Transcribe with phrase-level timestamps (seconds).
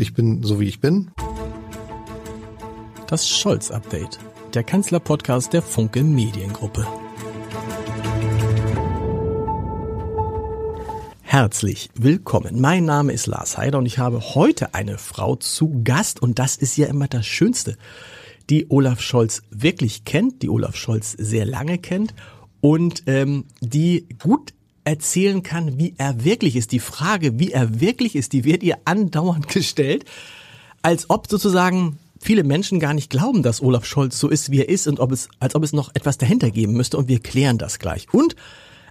[0.00, 1.10] Ich bin so wie ich bin.
[3.08, 4.20] Das Scholz-Update,
[4.54, 6.86] der Kanzler-Podcast der Funke Mediengruppe.
[11.22, 12.60] Herzlich willkommen.
[12.60, 16.54] Mein Name ist Lars Heider und ich habe heute eine Frau zu Gast und das
[16.54, 17.76] ist ja immer das Schönste,
[18.50, 22.14] die Olaf Scholz wirklich kennt, die Olaf Scholz sehr lange kennt
[22.60, 24.52] und ähm, die gut
[24.88, 26.72] erzählen kann, wie er wirklich ist.
[26.72, 30.06] Die Frage, wie er wirklich ist, die wird ihr andauernd gestellt,
[30.80, 34.68] als ob sozusagen viele Menschen gar nicht glauben, dass Olaf Scholz so ist, wie er
[34.68, 37.58] ist und ob es, als ob es noch etwas dahinter geben müsste und wir klären
[37.58, 38.06] das gleich.
[38.12, 38.34] Und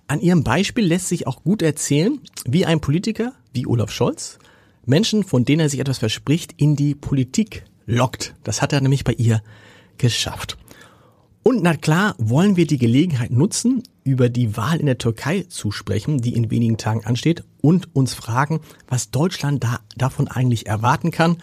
[0.05, 4.37] an ihrem Beispiel lässt sich auch gut erzählen, wie ein Politiker, wie Olaf Scholz,
[4.85, 8.35] Menschen, von denen er sich etwas verspricht, in die Politik lockt.
[8.43, 9.41] Das hat er nämlich bei ihr
[9.97, 10.57] geschafft.
[11.41, 15.71] Und na klar wollen wir die Gelegenheit nutzen, über die Wahl in der Türkei zu
[15.71, 21.11] sprechen, die in wenigen Tagen ansteht, und uns fragen, was Deutschland da davon eigentlich erwarten
[21.11, 21.37] kann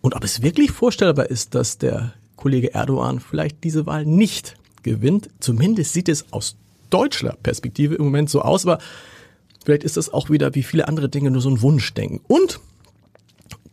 [0.00, 5.28] und ob es wirklich vorstellbar ist, dass der Kollege Erdogan vielleicht diese Wahl nicht gewinnt.
[5.40, 6.56] Zumindest sieht es aus
[6.88, 8.78] deutscher Perspektive im Moment so aus, aber
[9.64, 12.20] vielleicht ist das auch wieder wie viele andere Dinge nur so ein Wunschdenken.
[12.26, 12.60] Und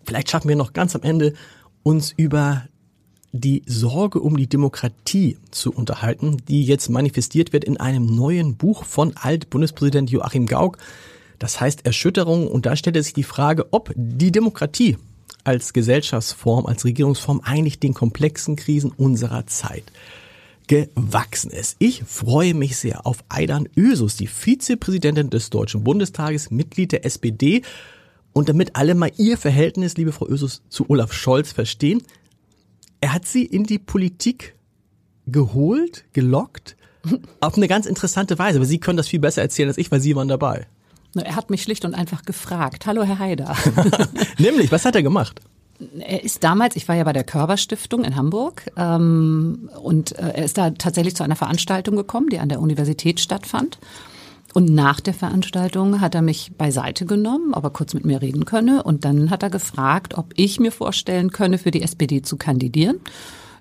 [0.03, 1.33] vielleicht schaffen wir noch ganz am Ende
[1.83, 2.63] uns über
[3.39, 8.85] die Sorge um die Demokratie zu unterhalten, die jetzt manifestiert wird in einem neuen Buch
[8.85, 10.77] von Alt-Bundespräsident Joachim Gauck.
[11.37, 14.97] Das heißt Erschütterung und da stellt sich die Frage, ob die Demokratie
[15.43, 19.83] als Gesellschaftsform, als Regierungsform eigentlich den komplexen Krisen unserer Zeit
[20.67, 21.75] gewachsen ist.
[21.79, 27.61] Ich freue mich sehr auf Aidan Ösus, die Vizepräsidentin des Deutschen Bundestages, Mitglied der SPD.
[28.33, 32.01] Und damit alle mal ihr Verhältnis, liebe Frau Ösus, zu Olaf Scholz verstehen,
[33.01, 34.55] er hat sie in die Politik
[35.27, 36.75] geholt, gelockt,
[37.39, 38.57] auf eine ganz interessante Weise.
[38.57, 40.67] Aber Sie können das viel besser erzählen als ich, weil Sie waren dabei.
[41.15, 42.85] Er hat mich schlicht und einfach gefragt.
[42.85, 43.55] Hallo, Herr Haider.
[44.37, 45.39] Nämlich, was hat er gemacht?
[45.99, 50.45] Er ist damals, ich war ja bei der Körperstiftung in Hamburg ähm, und äh, er
[50.45, 53.77] ist da tatsächlich zu einer Veranstaltung gekommen, die an der Universität stattfand.
[54.55, 58.45] Und nach der Veranstaltung hat er mich beiseite genommen, ob er kurz mit mir reden
[58.45, 58.83] könne.
[58.83, 63.01] Und dann hat er gefragt, ob ich mir vorstellen könne, für die SPD zu kandidieren.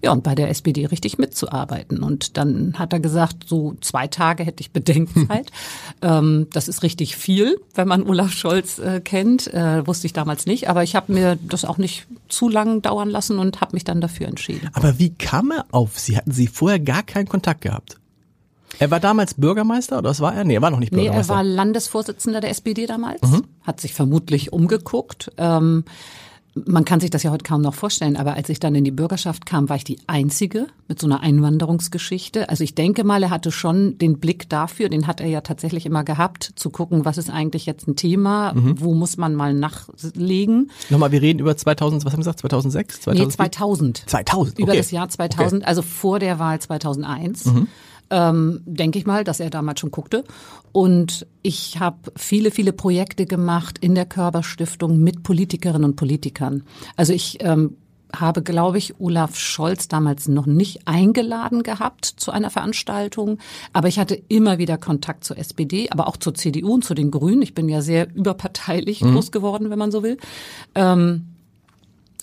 [0.05, 2.01] Ja, und bei der SPD richtig mitzuarbeiten.
[2.01, 5.51] Und dann hat er gesagt, so zwei Tage hätte ich Bedenkzeit.
[6.03, 9.53] ähm, das ist richtig viel, wenn man Olaf Scholz äh, kennt.
[9.53, 10.69] Äh, wusste ich damals nicht.
[10.69, 14.01] Aber ich habe mir das auch nicht zu lang dauern lassen und habe mich dann
[14.01, 14.71] dafür entschieden.
[14.75, 16.17] Aber wie kam er auf Sie?
[16.17, 17.99] Hatten Sie vorher gar keinen Kontakt gehabt?
[18.79, 20.45] Er war damals Bürgermeister oder was war er?
[20.45, 21.21] Nee, er war noch nicht Bürgermeister.
[21.21, 23.45] Nee, er war Landesvorsitzender der SPD damals, mhm.
[23.63, 25.31] hat sich vermutlich umgeguckt.
[25.39, 25.85] Ähm,
[26.55, 28.93] man kann sich das ja heute kaum noch vorstellen, aber als ich dann in die
[28.93, 32.49] Bürgerschaft kam, war ich die Einzige mit so einer Einwanderungsgeschichte.
[32.49, 35.85] Also ich denke mal, er hatte schon den Blick dafür, den hat er ja tatsächlich
[35.85, 38.81] immer gehabt, zu gucken, was ist eigentlich jetzt ein Thema, mhm.
[38.81, 40.71] wo muss man mal nachlegen.
[40.91, 43.01] Nochmal, wir reden über 2000, was haben Sie gesagt, 2006?
[43.03, 43.27] 2000?
[43.27, 44.05] Nee, 2000.
[44.07, 44.63] 2000, okay.
[44.63, 45.69] Über das Jahr 2000, okay.
[45.69, 47.47] also vor der Wahl 2001.
[47.47, 47.69] Mhm
[48.11, 50.25] ähm, denke ich mal, dass er damals schon guckte.
[50.73, 56.65] Und ich habe viele, viele Projekte gemacht in der Körperstiftung mit Politikerinnen und Politikern.
[56.97, 57.77] Also ich ähm,
[58.21, 63.39] habe, glaube ich, Olaf Scholz damals noch nicht eingeladen gehabt zu einer Veranstaltung,
[63.73, 67.11] aber ich hatte immer wieder Kontakt zur SPD, aber auch zur CDU und zu den
[67.11, 67.43] Grünen.
[67.43, 69.15] Ich bin ja sehr überparteilich mhm.
[69.15, 70.19] groß geworden, wenn man so will.
[70.75, 71.34] Ähm,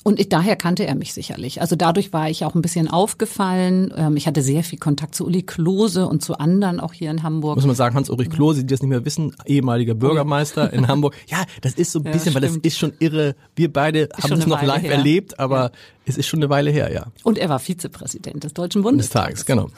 [0.04, 1.62] und ich, daher kannte er mich sicherlich.
[1.62, 3.94] Also dadurch war ich auch ein bisschen aufgefallen.
[3.96, 7.22] Ähm, ich hatte sehr viel Kontakt zu Uli Klose und zu anderen auch hier in
[7.22, 7.56] Hamburg.
[7.56, 11.16] Muss man sagen, Hans-Ulrich Klose, die das nicht mehr wissen, ehemaliger Bürgermeister in Hamburg.
[11.28, 13.36] Ja, das ist so ein bisschen, ja, weil das ist schon irre.
[13.56, 14.92] Wir beide ist haben es noch live her.
[14.92, 15.72] erlebt, aber ja.
[16.06, 17.06] es ist schon eine Weile her, ja.
[17.24, 19.46] Und er war Vizepräsident des Deutschen Bundestages.
[19.46, 19.70] genau.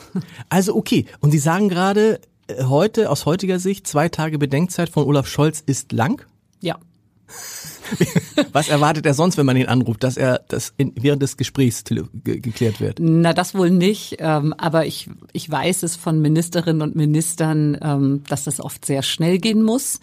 [0.48, 1.04] Also okay.
[1.20, 5.62] Und Sie sagen gerade, äh, heute, aus heutiger Sicht, zwei Tage Bedenkzeit von Olaf Scholz
[5.64, 6.24] ist lang?
[6.60, 6.78] Ja.
[8.52, 11.84] Was erwartet er sonst, wenn man ihn anruft, dass er das in, während des Gesprächs
[11.84, 12.98] geklärt wird?
[13.00, 14.16] Na, das wohl nicht.
[14.18, 19.02] Ähm, aber ich, ich weiß es von Ministerinnen und Ministern, ähm, dass das oft sehr
[19.02, 20.00] schnell gehen muss.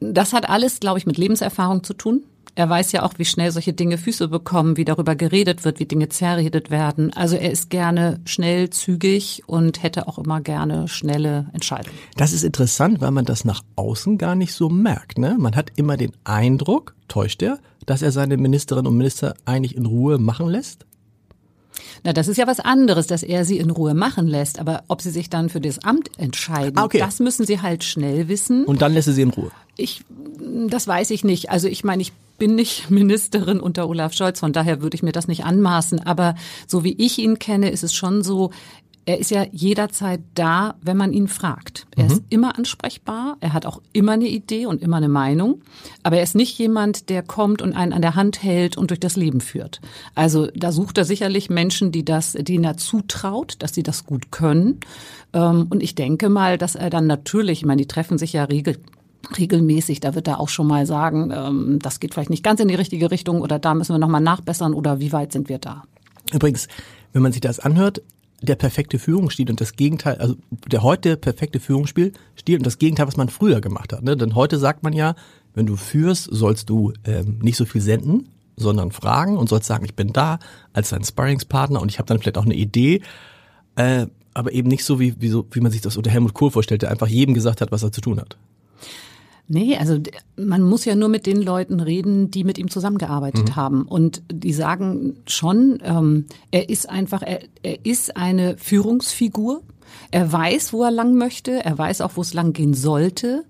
[0.00, 2.24] Das hat alles, glaube ich, mit Lebenserfahrung zu tun.
[2.54, 5.86] Er weiß ja auch, wie schnell solche Dinge Füße bekommen, wie darüber geredet wird, wie
[5.86, 7.10] Dinge zerredet werden.
[7.14, 11.96] Also er ist gerne schnell, zügig und hätte auch immer gerne schnelle Entscheidungen.
[12.16, 15.16] Das ist interessant, weil man das nach außen gar nicht so merkt.
[15.16, 15.36] Ne?
[15.38, 19.86] Man hat immer den Eindruck, täuscht er, dass er seine Ministerinnen und Minister eigentlich in
[19.86, 20.84] Ruhe machen lässt?
[22.04, 24.58] Na, das ist ja was anderes, dass er sie in Ruhe machen lässt.
[24.58, 26.98] Aber ob sie sich dann für das Amt entscheiden, ah, okay.
[26.98, 28.64] das müssen sie halt schnell wissen.
[28.64, 29.50] Und dann lässt er sie in Ruhe.
[29.76, 30.04] Ich,
[30.68, 31.50] das weiß ich nicht.
[31.50, 32.12] Also ich meine, ich
[32.42, 36.00] bin nicht Ministerin unter Olaf Scholz, von daher würde ich mir das nicht anmaßen.
[36.04, 36.34] Aber
[36.66, 38.50] so wie ich ihn kenne, ist es schon so,
[39.04, 41.86] er ist ja jederzeit da, wenn man ihn fragt.
[41.94, 42.10] Er mhm.
[42.10, 45.62] ist immer ansprechbar, er hat auch immer eine Idee und immer eine Meinung,
[46.02, 48.98] aber er ist nicht jemand, der kommt und einen an der Hand hält und durch
[48.98, 49.80] das Leben führt.
[50.16, 54.32] Also da sucht er sicherlich Menschen, die das, denen er zutraut, dass sie das gut
[54.32, 54.80] können.
[55.32, 58.42] Ähm, und ich denke mal, dass er dann natürlich, ich meine, die treffen sich ja
[58.42, 58.78] regel,
[59.38, 62.68] regelmäßig, da wird er auch schon mal sagen, ähm, das geht vielleicht nicht ganz in
[62.68, 65.84] die richtige Richtung oder da müssen wir nochmal nachbessern oder wie weit sind wir da.
[66.32, 66.68] Übrigens,
[67.12, 68.02] wenn man sich das anhört,
[68.42, 73.06] der perfekte Führungsstil und das Gegenteil, also der heute perfekte Führungsstil Stil und das Gegenteil,
[73.06, 74.02] was man früher gemacht hat.
[74.02, 74.16] Ne?
[74.16, 75.14] Denn heute sagt man ja,
[75.54, 79.84] wenn du führst, sollst du ähm, nicht so viel senden, sondern fragen und sollst sagen,
[79.84, 80.38] ich bin da
[80.72, 83.02] als dein Sparringspartner und ich habe dann vielleicht auch eine Idee,
[83.76, 86.50] äh, aber eben nicht so wie, wie, so, wie man sich das unter Helmut Kohl
[86.50, 88.36] vorstellt, der einfach jedem gesagt hat, was er zu tun hat.
[89.48, 89.98] Nee, also
[90.36, 93.56] man muss ja nur mit den Leuten reden, die mit ihm zusammengearbeitet mhm.
[93.56, 93.82] haben.
[93.82, 99.62] Und die sagen schon, ähm, er ist einfach, er, er ist eine Führungsfigur.
[100.10, 103.44] Er weiß, wo er lang möchte, er weiß auch, wo es lang gehen sollte,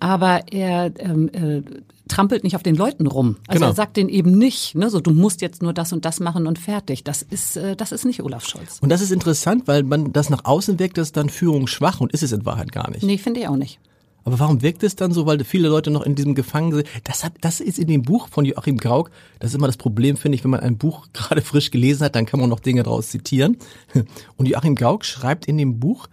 [0.00, 1.62] aber er ähm, äh,
[2.08, 3.36] trampelt nicht auf den Leuten rum.
[3.46, 3.72] Also genau.
[3.72, 6.46] er sagt denen eben nicht, ne, so du musst jetzt nur das und das machen
[6.46, 7.04] und fertig.
[7.04, 8.78] Das ist äh, das ist nicht Olaf Scholz.
[8.80, 12.12] Und das ist interessant, weil man das nach außen wirkt, das dann Führung schwach und
[12.12, 13.02] ist es in Wahrheit gar nicht.
[13.02, 13.78] Nee, finde ich auch nicht.
[14.24, 15.26] Aber warum wirkt es dann so?
[15.26, 16.88] Weil viele Leute noch in diesem Gefangen sind.
[17.04, 19.10] Das, hat, das ist in dem Buch von Joachim Grauk.
[19.38, 22.14] Das ist immer das Problem, finde ich, wenn man ein Buch gerade frisch gelesen hat,
[22.14, 23.58] dann kann man noch Dinge daraus zitieren.
[24.36, 26.08] Und Joachim Grauk schreibt in dem Buch,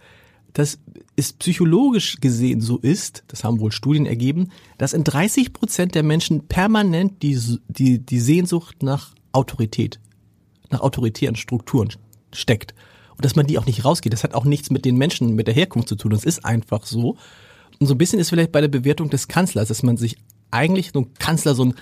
[0.52, 0.78] dass
[1.16, 6.02] es psychologisch gesehen so ist, das haben wohl Studien ergeben, dass in 30 Prozent der
[6.02, 7.38] Menschen permanent die,
[7.68, 9.98] die, die Sehnsucht nach Autorität,
[10.70, 11.88] nach autoritären Strukturen
[12.34, 12.74] steckt.
[13.16, 14.12] Und dass man die auch nicht rausgeht.
[14.12, 16.10] Das hat auch nichts mit den Menschen, mit der Herkunft zu tun.
[16.10, 17.16] Das ist einfach so.
[17.82, 20.16] Und so ein bisschen ist vielleicht bei der Bewertung des Kanzlers, dass man sich
[20.52, 21.74] eigentlich so ein Kanzler, so ein,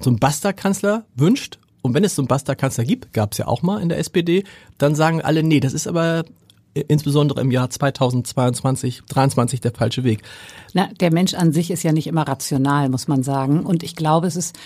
[0.00, 1.58] so ein Bastardkanzler wünscht.
[1.82, 4.44] Und wenn es so einen Bastardkanzler gibt, gab es ja auch mal in der SPD,
[4.78, 6.24] dann sagen alle, nee, das ist aber
[6.72, 10.22] insbesondere im Jahr 2022, 2023 der falsche Weg.
[10.72, 13.66] Na, der Mensch an sich ist ja nicht immer rational, muss man sagen.
[13.66, 14.56] Und ich glaube, es ist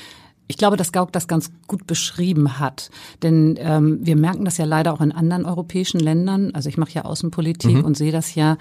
[0.50, 2.90] ich glaube, dass Gauck das ganz gut beschrieben hat.
[3.22, 6.50] Denn ähm, wir merken das ja leider auch in anderen europäischen Ländern.
[6.54, 7.84] Also ich mache ja Außenpolitik mhm.
[7.84, 8.58] und sehe das ja,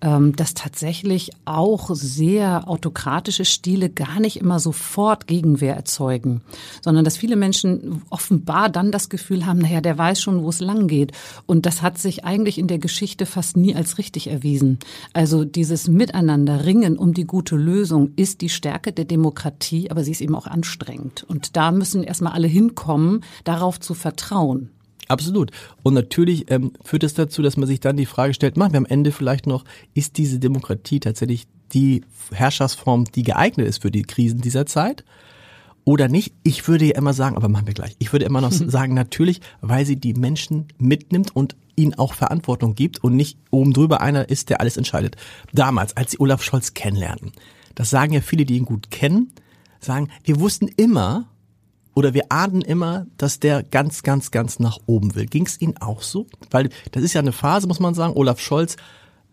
[0.00, 6.40] ähm, dass tatsächlich auch sehr autokratische Stile gar nicht immer sofort Gegenwehr erzeugen,
[6.80, 10.60] sondern dass viele Menschen offenbar dann das Gefühl haben, naja, der weiß schon, wo es
[10.60, 11.12] lang geht.
[11.44, 14.78] Und das hat sich eigentlich in der Geschichte fast nie als richtig erwiesen.
[15.12, 20.12] Also dieses Miteinander ringen um die gute Lösung ist die Stärke der Demokratie, aber sie
[20.12, 21.25] ist eben auch anstrengend.
[21.26, 24.70] Und da müssen erstmal alle hinkommen, darauf zu vertrauen.
[25.08, 25.52] Absolut.
[25.82, 28.78] Und natürlich ähm, führt es dazu, dass man sich dann die Frage stellt, machen wir
[28.78, 29.64] am Ende vielleicht noch,
[29.94, 32.02] ist diese Demokratie tatsächlich die
[32.32, 35.04] Herrschaftsform, die geeignet ist für die Krisen dieser Zeit?
[35.84, 36.34] Oder nicht?
[36.42, 37.94] Ich würde ja immer sagen, aber machen wir gleich.
[38.00, 42.74] Ich würde immer noch sagen, natürlich, weil sie die Menschen mitnimmt und ihnen auch Verantwortung
[42.74, 45.16] gibt und nicht oben drüber einer ist, der alles entscheidet.
[45.52, 47.32] Damals, als sie Olaf Scholz kennenlernen,
[47.76, 49.30] das sagen ja viele, die ihn gut kennen,
[49.80, 51.28] sagen, wir wussten immer
[51.94, 55.26] oder wir ahnen immer, dass der ganz, ganz, ganz nach oben will.
[55.26, 56.26] Ging es Ihnen auch so?
[56.50, 58.12] Weil das ist ja eine Phase, muss man sagen.
[58.14, 58.76] Olaf Scholz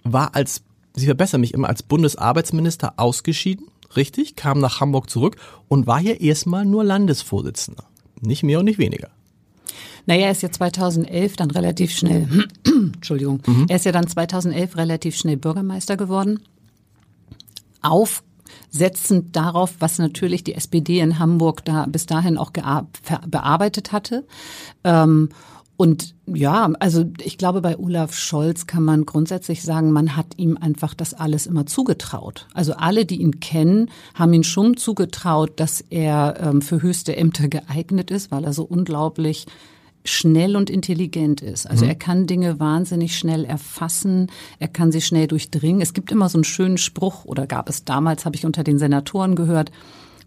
[0.03, 0.63] war als,
[0.95, 3.67] Sie verbessern mich immer, als Bundesarbeitsminister ausgeschieden,
[3.97, 5.35] richtig, kam nach Hamburg zurück
[5.67, 7.83] und war hier erstmal nur Landesvorsitzender.
[8.21, 9.09] Nicht mehr und nicht weniger.
[10.05, 12.27] Naja, er ist ja 2011 dann relativ schnell,
[12.65, 13.65] Entschuldigung, mhm.
[13.67, 16.39] er ist ja dann 2011 relativ schnell Bürgermeister geworden.
[17.81, 18.23] Auf
[18.69, 24.25] setzend darauf, was natürlich die SPD in Hamburg da bis dahin auch bearbeitet hatte.
[24.83, 25.29] Ähm,
[25.75, 30.57] und ja, also ich glaube, bei Olaf Scholz kann man grundsätzlich sagen, man hat ihm
[30.57, 32.47] einfach das alles immer zugetraut.
[32.53, 37.47] Also alle, die ihn kennen, haben ihn schon zugetraut, dass er ähm, für höchste Ämter
[37.47, 39.47] geeignet ist, weil er so unglaublich
[40.05, 41.69] schnell und intelligent ist.
[41.69, 41.91] Also mhm.
[41.91, 44.27] er kann Dinge wahnsinnig schnell erfassen,
[44.59, 45.81] er kann sie schnell durchdringen.
[45.81, 48.77] Es gibt immer so einen schönen Spruch, oder gab es damals, habe ich unter den
[48.77, 49.71] Senatoren gehört,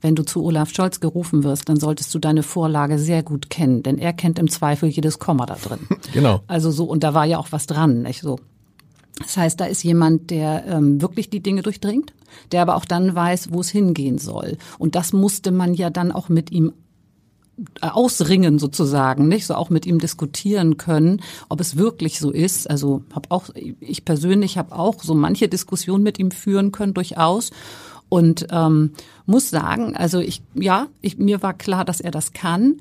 [0.01, 3.83] wenn du zu Olaf Scholz gerufen wirst, dann solltest du deine Vorlage sehr gut kennen,
[3.83, 5.81] denn er kennt im Zweifel jedes Komma da drin.
[6.13, 6.41] Genau.
[6.47, 8.39] Also so, und da war ja auch was dran, nicht so.
[9.19, 12.13] Das heißt, da ist jemand, der ähm, wirklich die Dinge durchdringt,
[12.53, 14.57] der aber auch dann weiß, wo es hingehen soll.
[14.79, 16.73] Und das musste man ja dann auch mit ihm
[17.81, 22.69] ausringen sozusagen, nicht so auch mit ihm diskutieren können, ob es wirklich so ist.
[22.69, 23.49] Also habe auch
[23.81, 27.51] ich persönlich habe auch so manche Diskussion mit ihm führen können durchaus
[28.09, 28.93] und ähm,
[29.25, 32.77] muss sagen, also ich ja, ich, mir war klar, dass er das kann,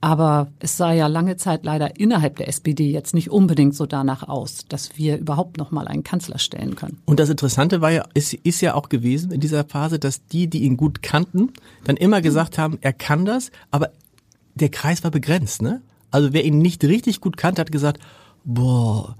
[0.00, 4.28] aber es sah ja lange Zeit leider innerhalb der SPD jetzt nicht unbedingt so danach
[4.28, 6.98] aus, dass wir überhaupt noch mal einen Kanzler stellen können.
[7.06, 10.48] Und das Interessante war ja, ist, ist ja auch gewesen in dieser Phase, dass die,
[10.48, 11.52] die ihn gut kannten,
[11.84, 13.90] dann immer gesagt haben, er kann das, aber
[14.56, 15.82] der Kreis war begrenzt, ne?
[16.10, 18.00] Also wer ihn nicht richtig gut kannte, hat gesagt,
[18.44, 19.16] boah,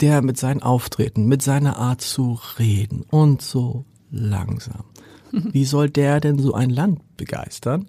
[0.00, 4.84] der mit seinen Auftreten, mit seiner Art zu reden und so langsam.
[5.32, 7.86] Wie soll der denn so ein Land begeistern?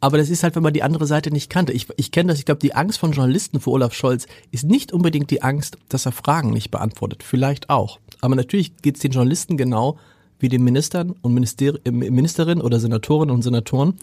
[0.00, 1.72] Aber das ist halt, wenn man die andere Seite nicht kannte.
[1.72, 4.92] Ich, ich kenne das, ich glaube, die Angst von Journalisten vor Olaf Scholz ist nicht
[4.92, 7.24] unbedingt die Angst, dass er Fragen nicht beantwortet.
[7.24, 7.98] Vielleicht auch.
[8.20, 9.98] Aber natürlich geht es den Journalisten genau
[10.38, 13.94] wie den Ministern und Minister äh, Ministerinnen oder Senatorinnen und Senatoren.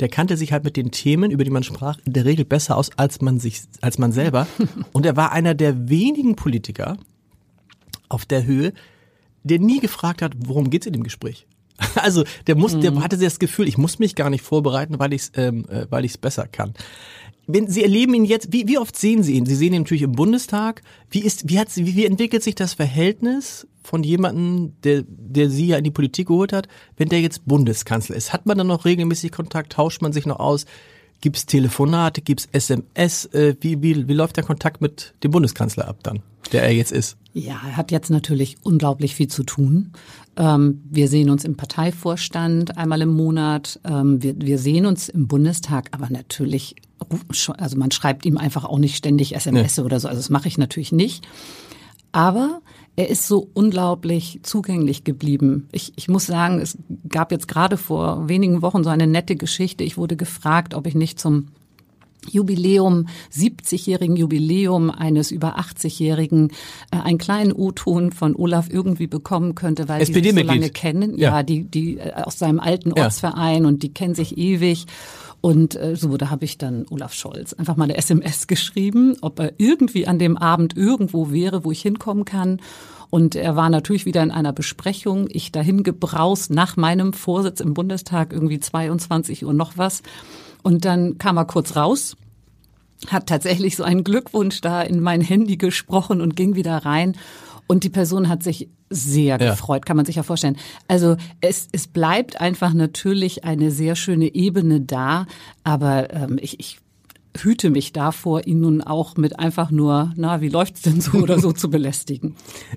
[0.00, 2.76] Der kannte sich halt mit den Themen, über die man sprach, in der Regel besser
[2.76, 4.46] aus als man sich, als man selber.
[4.92, 6.96] Und er war einer der wenigen Politiker
[8.08, 8.72] auf der Höhe,
[9.44, 11.46] der nie gefragt hat, worum geht's in dem Gespräch.
[11.96, 13.02] Also der muss, der mhm.
[13.02, 16.04] hatte das Gefühl, ich muss mich gar nicht vorbereiten, weil ich es, ähm, äh, weil
[16.04, 16.74] ich es besser kann.
[17.46, 19.46] Wenn Sie erleben ihn jetzt, wie, wie oft sehen Sie ihn?
[19.46, 20.82] Sie sehen ihn natürlich im Bundestag.
[21.10, 25.66] Wie ist, wie hat, wie, wie entwickelt sich das Verhältnis von jemandem, der, der Sie
[25.66, 28.32] ja in die Politik geholt hat, wenn der jetzt Bundeskanzler ist?
[28.32, 29.72] Hat man dann noch regelmäßig Kontakt?
[29.72, 30.64] Tauscht man sich noch aus?
[31.20, 32.22] Gibt es Telefonate?
[32.22, 33.26] Gibt es SMS?
[33.26, 36.22] Äh, wie, wie, wie läuft der Kontakt mit dem Bundeskanzler ab dann,
[36.52, 37.16] der er jetzt ist?
[37.32, 39.92] Ja, er hat jetzt natürlich unglaublich viel zu tun.
[40.36, 43.80] Ähm, wir sehen uns im Parteivorstand einmal im Monat.
[43.84, 46.76] Ähm, wir, wir sehen uns im Bundestag, aber natürlich,
[47.58, 49.84] also man schreibt ihm einfach auch nicht ständig SMS nee.
[49.84, 50.08] oder so.
[50.08, 51.26] Also das mache ich natürlich nicht.
[52.12, 52.60] Aber
[52.94, 55.68] er ist so unglaublich zugänglich geblieben.
[55.72, 59.82] Ich, ich muss sagen, es gab jetzt gerade vor wenigen Wochen so eine nette Geschichte.
[59.82, 61.48] Ich wurde gefragt, ob ich nicht zum
[62.30, 66.50] Jubiläum, 70-jährigen Jubiläum eines über 80-jährigen
[66.90, 71.18] äh, einen kleinen O-Ton von Olaf irgendwie bekommen könnte, weil SPD die so lange kennen.
[71.18, 73.68] Ja, ja die die äh, aus seinem alten Ortsverein ja.
[73.68, 74.86] und die kennen sich ewig.
[75.40, 79.38] Und äh, so, da habe ich dann Olaf Scholz einfach mal eine SMS geschrieben, ob
[79.38, 82.60] er irgendwie an dem Abend irgendwo wäre, wo ich hinkommen kann.
[83.10, 85.28] Und er war natürlich wieder in einer Besprechung.
[85.28, 90.02] Ich dahin gebraust nach meinem Vorsitz im Bundestag, irgendwie 22 Uhr noch was.
[90.64, 92.16] Und dann kam er kurz raus,
[93.08, 97.16] hat tatsächlich so einen Glückwunsch da in mein Handy gesprochen und ging wieder rein.
[97.66, 99.50] Und die Person hat sich sehr ja.
[99.50, 100.56] gefreut, kann man sich ja vorstellen.
[100.88, 105.26] Also es, es bleibt einfach natürlich eine sehr schöne Ebene da,
[105.64, 106.78] aber ähm, ich, ich
[107.36, 111.38] hüte mich davor, ihn nun auch mit einfach nur, na, wie läuft's denn so oder
[111.38, 112.36] so zu belästigen.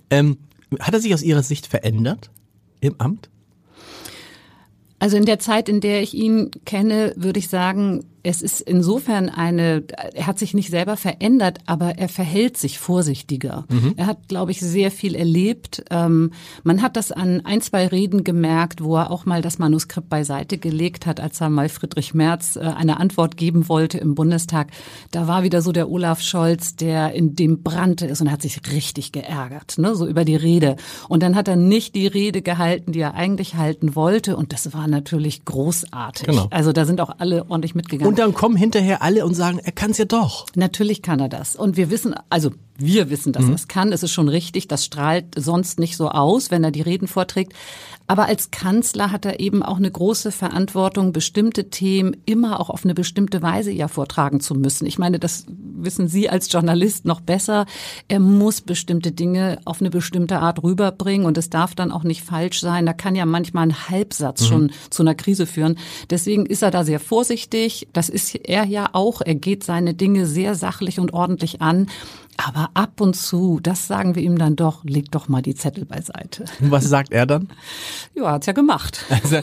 [0.10, 0.38] Ähm,
[0.80, 2.32] hat er sich aus Ihrer Sicht verändert
[2.82, 3.30] im Amt?
[5.00, 9.30] Also in der Zeit, in der ich ihn kenne, würde ich sagen, es ist insofern
[9.30, 13.64] eine, er hat sich nicht selber verändert, aber er verhält sich vorsichtiger.
[13.70, 13.94] Mhm.
[13.96, 15.86] Er hat, glaube ich, sehr viel erlebt.
[15.90, 16.32] Ähm,
[16.64, 20.58] man hat das an ein, zwei Reden gemerkt, wo er auch mal das Manuskript beiseite
[20.58, 24.72] gelegt hat, als er mal Friedrich Merz äh, eine Antwort geben wollte im Bundestag.
[25.12, 28.60] Da war wieder so der Olaf Scholz, der in dem brannte ist und hat sich
[28.74, 30.76] richtig geärgert, ne, so über die Rede.
[31.08, 34.36] Und dann hat er nicht die Rede gehalten, die er eigentlich halten wollte.
[34.36, 36.28] Und das war natürlich großartig.
[36.28, 36.48] Genau.
[36.50, 38.17] Also da sind auch alle ordentlich mitgegangen.
[38.17, 40.48] Und und dann kommen hinterher alle und sagen, er kann es ja doch.
[40.56, 41.56] Natürlich kann er das.
[41.56, 43.52] Und wir wissen, also wir wissen, dass mhm.
[43.52, 43.92] er es kann.
[43.92, 44.68] Es ist schon richtig.
[44.68, 47.54] Das strahlt sonst nicht so aus, wenn er die Reden vorträgt.
[48.10, 52.86] Aber als Kanzler hat er eben auch eine große Verantwortung, bestimmte Themen immer auch auf
[52.86, 54.86] eine bestimmte Weise ja vortragen zu müssen.
[54.86, 57.66] Ich meine, das wissen Sie als Journalist noch besser.
[58.08, 62.24] Er muss bestimmte Dinge auf eine bestimmte Art rüberbringen und es darf dann auch nicht
[62.24, 62.86] falsch sein.
[62.86, 64.46] Da kann ja manchmal ein Halbsatz mhm.
[64.46, 65.78] schon zu einer Krise führen.
[66.10, 67.90] Deswegen ist er da sehr vorsichtig.
[67.92, 69.20] Das ist er ja auch.
[69.22, 71.88] Er geht seine Dinge sehr sachlich und ordentlich an.
[72.38, 75.86] Aber ab und zu, das sagen wir ihm dann doch, leg doch mal die Zettel
[75.86, 76.46] beiseite.
[76.60, 77.50] Was sagt er dann?
[78.16, 79.06] Ja, hat's ja gemacht.
[79.10, 79.40] Also,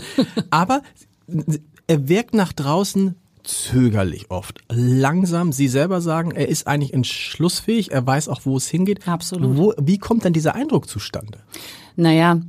[0.50, 0.82] aber
[1.86, 5.52] er wirkt nach draußen zögerlich oft, langsam.
[5.52, 9.06] Sie selber sagen, er ist eigentlich entschlussfähig, er weiß auch, wo es hingeht.
[9.06, 9.56] Absolut.
[9.56, 11.38] Wo, wie kommt denn dieser Eindruck zustande?
[11.96, 12.40] Naja,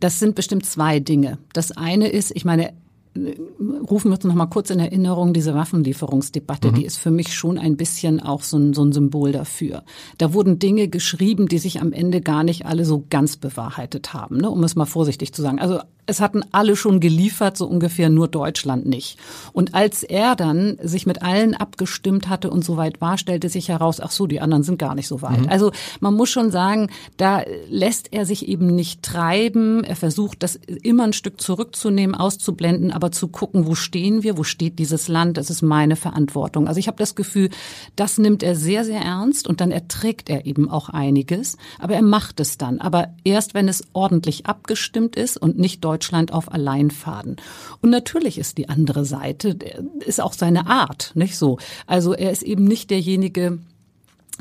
[0.00, 1.38] das sind bestimmt zwei Dinge.
[1.52, 2.72] Das eine ist, ich meine,
[3.16, 6.74] rufen wir uns noch mal kurz in Erinnerung, diese Waffenlieferungsdebatte, mhm.
[6.74, 9.84] die ist für mich schon ein bisschen auch so ein, so ein Symbol dafür.
[10.18, 14.38] Da wurden Dinge geschrieben, die sich am Ende gar nicht alle so ganz bewahrheitet haben,
[14.38, 15.60] ne, um es mal vorsichtig zu sagen.
[15.60, 19.18] Also es hatten alle schon geliefert, so ungefähr nur Deutschland nicht.
[19.52, 23.68] Und als er dann sich mit allen abgestimmt hatte und so weit war, stellte sich
[23.68, 25.40] heraus, ach so, die anderen sind gar nicht so weit.
[25.40, 25.48] Mhm.
[25.48, 29.82] Also man muss schon sagen, da lässt er sich eben nicht treiben.
[29.84, 34.44] Er versucht, das immer ein Stück zurückzunehmen, auszublenden, aber zu gucken, wo stehen wir, wo
[34.44, 36.68] steht dieses Land, das ist meine Verantwortung.
[36.68, 37.50] Also ich habe das Gefühl,
[37.96, 42.02] das nimmt er sehr, sehr ernst und dann erträgt er eben auch einiges, aber er
[42.02, 42.80] macht es dann.
[42.80, 47.36] Aber erst, wenn es ordentlich abgestimmt ist und nicht deutlich Deutschland auf Alleinfaden.
[47.80, 49.56] Und natürlich ist die andere Seite,
[50.04, 51.58] ist auch seine Art, nicht so.
[51.86, 53.60] Also er ist eben nicht derjenige,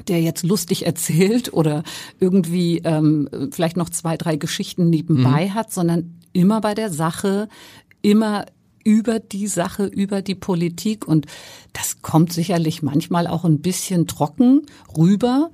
[0.08, 1.84] der jetzt lustig erzählt oder
[2.20, 5.54] irgendwie ähm, vielleicht noch zwei, drei Geschichten nebenbei mhm.
[5.54, 7.48] hat, sondern immer bei der Sache,
[8.02, 8.48] immer
[8.84, 11.08] über die Sache, über die Politik.
[11.08, 11.28] Und
[11.72, 14.64] das kommt sicherlich manchmal auch ein bisschen trocken
[14.98, 15.52] rüber.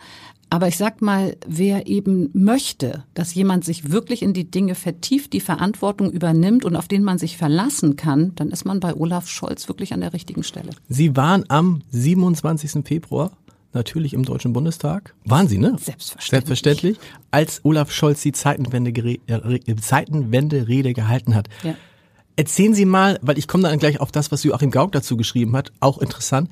[0.52, 5.34] Aber ich sag mal, wer eben möchte, dass jemand sich wirklich in die Dinge vertieft,
[5.34, 9.28] die Verantwortung übernimmt und auf den man sich verlassen kann, dann ist man bei Olaf
[9.28, 10.72] Scholz wirklich an der richtigen Stelle.
[10.88, 12.84] Sie waren am 27.
[12.84, 13.32] Februar
[13.74, 15.14] natürlich im Deutschen Bundestag.
[15.26, 15.76] Waren Sie, ne?
[15.80, 16.30] Selbstverständlich.
[16.30, 17.00] Selbstverständlich.
[17.30, 21.48] Als Olaf Scholz die Zeitenwende-Rede äh, Zeitenwende gehalten hat.
[21.64, 21.76] Ja.
[22.36, 25.56] Erzählen Sie mal, weil ich komme dann gleich auf das, was Joachim Gauck dazu geschrieben
[25.56, 26.50] hat, auch interessant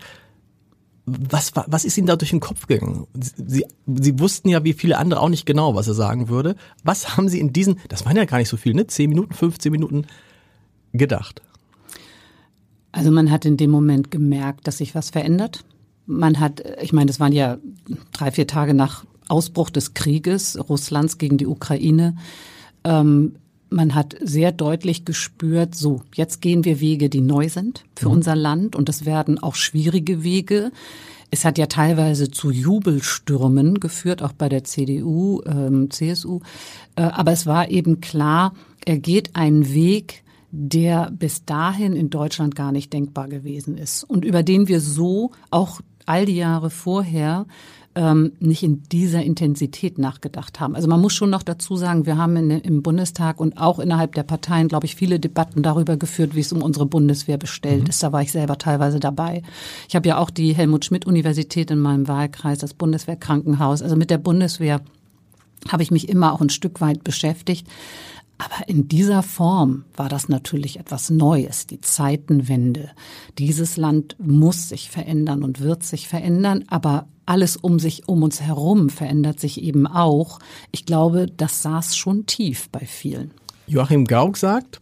[1.08, 3.08] was, was ist Ihnen da durch den Kopf gegangen?
[3.14, 6.58] Sie, Sie wussten ja wie viele andere auch nicht genau, was er sagen würde.
[6.84, 8.88] Was haben Sie in diesen, das waren ja gar nicht so viel, ne?
[8.88, 10.06] 10 Minuten, 15 Minuten
[10.92, 11.42] gedacht?
[12.92, 15.64] Also man hat in dem Moment gemerkt, dass sich was verändert.
[16.06, 17.58] Man hat, ich meine, das waren ja
[18.12, 22.18] drei, vier Tage nach Ausbruch des Krieges Russlands gegen die Ukraine.
[22.84, 23.36] Ähm,
[23.70, 28.16] man hat sehr deutlich gespürt, so, jetzt gehen wir Wege, die neu sind für mhm.
[28.16, 30.72] unser Land und das werden auch schwierige Wege.
[31.30, 36.40] Es hat ja teilweise zu Jubelstürmen geführt, auch bei der CDU, ähm, CSU.
[36.96, 38.54] Äh, aber es war eben klar,
[38.86, 44.24] er geht einen Weg, der bis dahin in Deutschland gar nicht denkbar gewesen ist und
[44.24, 47.46] über den wir so auch all die Jahre vorher
[47.98, 50.76] ähm, nicht in dieser Intensität nachgedacht haben.
[50.76, 54.14] Also man muss schon noch dazu sagen, wir haben in, im Bundestag und auch innerhalb
[54.14, 57.90] der Parteien, glaube ich, viele Debatten darüber geführt, wie es um unsere Bundeswehr bestellt mhm.
[57.90, 58.04] ist.
[58.04, 59.42] Da war ich selber teilweise dabei.
[59.90, 63.82] Ich habe ja auch die Helmut Schmidt Universität in meinem Wahlkreis, das Bundeswehrkrankenhaus.
[63.82, 64.82] Also mit der Bundeswehr
[65.72, 67.68] habe ich mich immer auch ein Stück weit beschäftigt.
[68.38, 72.92] Aber in dieser Form war das natürlich etwas Neues, die Zeitenwende.
[73.38, 78.42] Dieses Land muss sich verändern und wird sich verändern, aber alles um sich, um uns
[78.42, 80.40] herum verändert sich eben auch.
[80.72, 83.32] Ich glaube, das saß schon tief bei vielen.
[83.66, 84.80] Joachim Gauck sagt,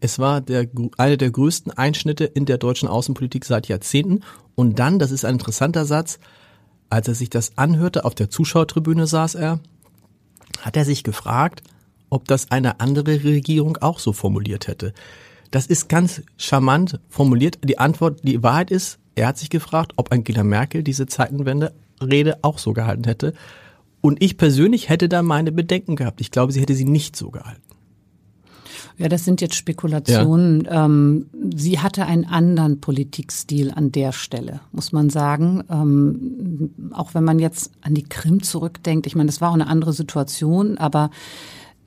[0.00, 0.66] es war der,
[0.96, 4.20] einer der größten Einschnitte in der deutschen Außenpolitik seit Jahrzehnten.
[4.54, 6.18] Und dann, das ist ein interessanter Satz,
[6.88, 9.60] als er sich das anhörte, auf der Zuschauertribüne saß er,
[10.60, 11.62] hat er sich gefragt,
[12.12, 14.92] ob das eine andere Regierung auch so formuliert hätte.
[15.50, 17.58] Das ist ganz charmant formuliert.
[17.64, 22.58] Die Antwort, die Wahrheit ist, er hat sich gefragt, ob Angela Merkel diese Zeitenwende-Rede auch
[22.58, 23.32] so gehalten hätte.
[24.02, 26.20] Und ich persönlich hätte da meine Bedenken gehabt.
[26.20, 27.62] Ich glaube, sie hätte sie nicht so gehalten.
[28.98, 30.64] Ja, das sind jetzt Spekulationen.
[30.64, 30.84] Ja.
[30.84, 35.64] Ähm, sie hatte einen anderen Politikstil an der Stelle, muss man sagen.
[35.70, 39.06] Ähm, auch wenn man jetzt an die Krim zurückdenkt.
[39.06, 41.10] Ich meine, das war auch eine andere Situation, aber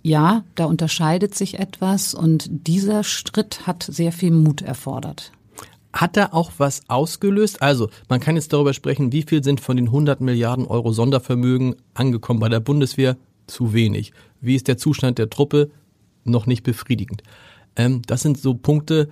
[0.05, 5.31] ja, da unterscheidet sich etwas und dieser Schritt hat sehr viel Mut erfordert.
[5.93, 7.63] Hat er auch was ausgelöst?
[7.63, 11.75] Also, man kann jetzt darüber sprechen, wie viel sind von den 100 Milliarden Euro Sondervermögen
[11.95, 13.17] angekommen bei der Bundeswehr?
[13.47, 14.13] Zu wenig.
[14.41, 15.71] Wie ist der Zustand der Truppe?
[16.23, 17.23] Noch nicht befriedigend.
[17.75, 19.09] Ähm, das sind so Punkte,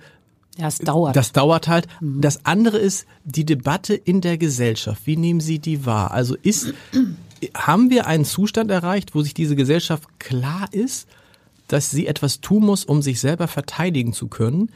[0.56, 1.16] ja, es dauert.
[1.16, 1.88] Das dauert halt.
[2.00, 2.20] Mhm.
[2.20, 5.02] Das andere ist die Debatte in der Gesellschaft.
[5.06, 6.12] Wie nehmen Sie die wahr?
[6.12, 6.72] Also ist,
[7.54, 11.08] haben wir einen Zustand erreicht, wo sich diese Gesellschaft klar ist,
[11.68, 14.70] dass sie etwas tun muss, um sich selber verteidigen zu können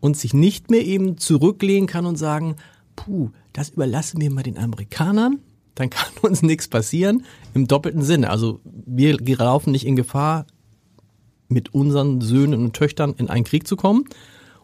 [0.00, 2.56] und sich nicht mehr eben zurücklehnen kann und sagen,
[2.96, 5.38] puh, das überlassen wir mal den Amerikanern,
[5.74, 8.30] dann kann uns nichts passieren, im doppelten Sinne.
[8.30, 10.46] Also wir laufen nicht in Gefahr,
[11.48, 14.04] mit unseren Söhnen und Töchtern in einen Krieg zu kommen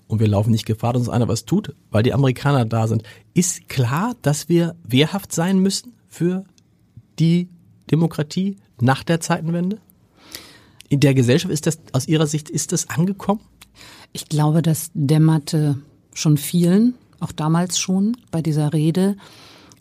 [0.07, 3.03] und wir laufen nicht Gefahr, dass uns einer was tut, weil die Amerikaner da sind.
[3.35, 6.44] Ist klar, dass wir wehrhaft sein müssen für
[7.18, 7.48] die
[7.90, 9.78] Demokratie nach der Zeitenwende?
[10.88, 13.40] In der Gesellschaft ist das aus Ihrer Sicht ist das angekommen?
[14.12, 15.78] Ich glaube, das dämmerte
[16.14, 19.16] schon vielen, auch damals schon bei dieser Rede.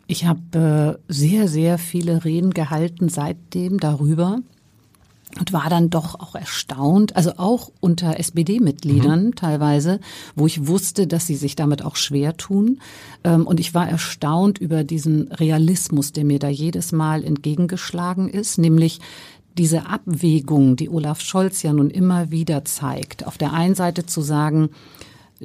[0.08, 4.40] Ich habe äh, sehr, sehr viele Reden gehalten seitdem darüber
[5.40, 9.36] und war dann doch auch erstaunt, also auch unter SPD-Mitgliedern mhm.
[9.36, 10.00] teilweise,
[10.36, 12.80] wo ich wusste, dass sie sich damit auch schwer tun.
[13.24, 18.58] Ähm, und ich war erstaunt über diesen Realismus, der mir da jedes Mal entgegengeschlagen ist,
[18.58, 19.00] nämlich
[19.58, 23.26] diese Abwägung, die Olaf Scholz ja nun immer wieder zeigt.
[23.26, 24.70] Auf der einen Seite zu sagen,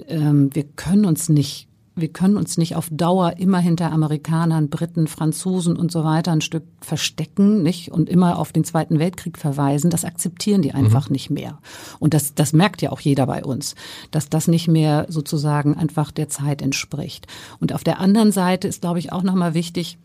[0.07, 5.07] ähm, wir können uns nicht wir können uns nicht auf Dauer immer hinter Amerikanern, Briten,
[5.07, 7.91] Franzosen und so weiter ein Stück verstecken, nicht?
[7.91, 9.91] Und immer auf den Zweiten Weltkrieg verweisen.
[9.91, 11.13] Das akzeptieren die einfach mhm.
[11.13, 11.59] nicht mehr.
[11.99, 13.75] Und das, das merkt ja auch jeder bei uns,
[14.11, 17.27] dass das nicht mehr sozusagen einfach der Zeit entspricht.
[17.61, 19.99] Und auf der anderen Seite ist, glaube ich, auch nochmal wichtig,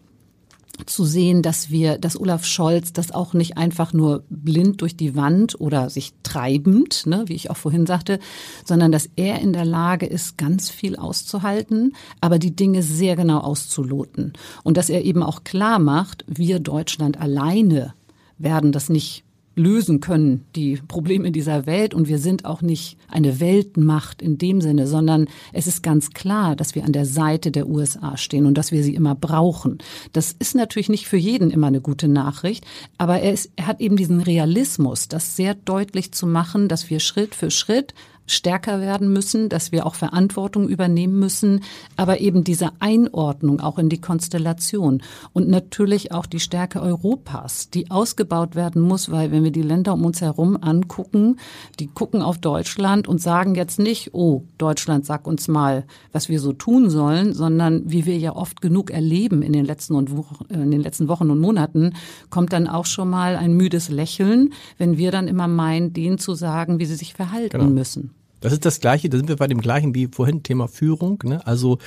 [0.87, 5.15] zu sehen, dass wir, dass Olaf Scholz das auch nicht einfach nur blind durch die
[5.15, 8.19] Wand oder sich treibend, ne, wie ich auch vorhin sagte,
[8.65, 13.39] sondern dass er in der Lage ist, ganz viel auszuhalten, aber die Dinge sehr genau
[13.39, 14.33] auszuloten.
[14.63, 17.93] Und dass er eben auch klar macht, wir Deutschland alleine
[18.37, 19.23] werden das nicht
[19.57, 21.93] lösen können, die Probleme dieser Welt.
[21.93, 26.55] Und wir sind auch nicht eine Weltmacht in dem Sinne, sondern es ist ganz klar,
[26.55, 29.79] dass wir an der Seite der USA stehen und dass wir sie immer brauchen.
[30.13, 32.65] Das ist natürlich nicht für jeden immer eine gute Nachricht,
[32.97, 36.99] aber er, ist, er hat eben diesen Realismus, das sehr deutlich zu machen, dass wir
[36.99, 37.93] Schritt für Schritt
[38.27, 41.61] stärker werden müssen, dass wir auch Verantwortung übernehmen müssen,
[41.95, 45.01] aber eben diese Einordnung auch in die Konstellation
[45.33, 49.93] und natürlich auch die Stärke Europas, die ausgebaut werden muss, weil wenn wir die Länder
[49.93, 51.37] um uns herum angucken,
[51.79, 56.39] die gucken auf Deutschland und sagen jetzt nicht, oh, Deutschland, sag uns mal, was wir
[56.39, 60.11] so tun sollen, sondern wie wir ja oft genug erleben in den letzten und
[60.49, 61.93] in den letzten Wochen und Monaten,
[62.29, 66.33] kommt dann auch schon mal ein müdes Lächeln, wenn wir dann immer meinen, denen zu
[66.33, 67.71] sagen, wie sie sich verhalten genau.
[67.71, 68.16] müssen.
[68.39, 71.21] Das ist das Gleiche, da sind wir bei dem gleichen wie vorhin, Thema Führung.
[71.23, 71.45] Ne?
[71.45, 71.79] Also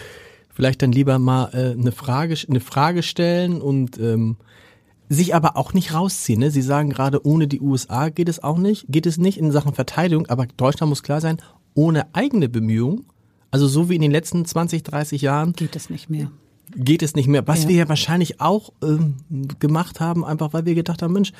[0.52, 4.36] vielleicht dann lieber mal äh, eine, Frage, eine Frage stellen und ähm,
[5.08, 6.40] sich aber auch nicht rausziehen.
[6.40, 6.50] Ne?
[6.50, 9.74] Sie sagen gerade, ohne die USA geht es auch nicht, geht es nicht in Sachen
[9.74, 11.38] Verteidigung, aber Deutschland muss klar sein,
[11.74, 13.04] ohne eigene Bemühungen,
[13.50, 15.52] also so wie in den letzten 20, 30 Jahren.
[15.52, 16.30] Geht es nicht mehr.
[16.76, 17.46] Geht es nicht mehr.
[17.48, 17.68] Was ja.
[17.68, 19.16] wir ja wahrscheinlich auch ähm,
[19.58, 21.32] gemacht haben, einfach weil wir gedacht haben, Mensch,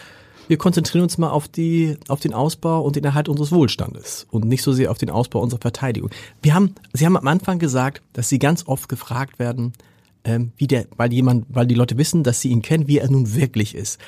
[0.51, 4.47] wir konzentrieren uns mal auf die, auf den Ausbau und den Erhalt unseres Wohlstandes und
[4.47, 6.11] nicht so sehr auf den Ausbau unserer Verteidigung.
[6.43, 9.75] Wir haben, Sie haben am Anfang gesagt, dass Sie ganz oft gefragt werden,
[10.25, 13.09] ähm, wie der, weil jemand, weil die Leute wissen, dass sie ihn kennen, wie er
[13.09, 14.01] nun wirklich ist.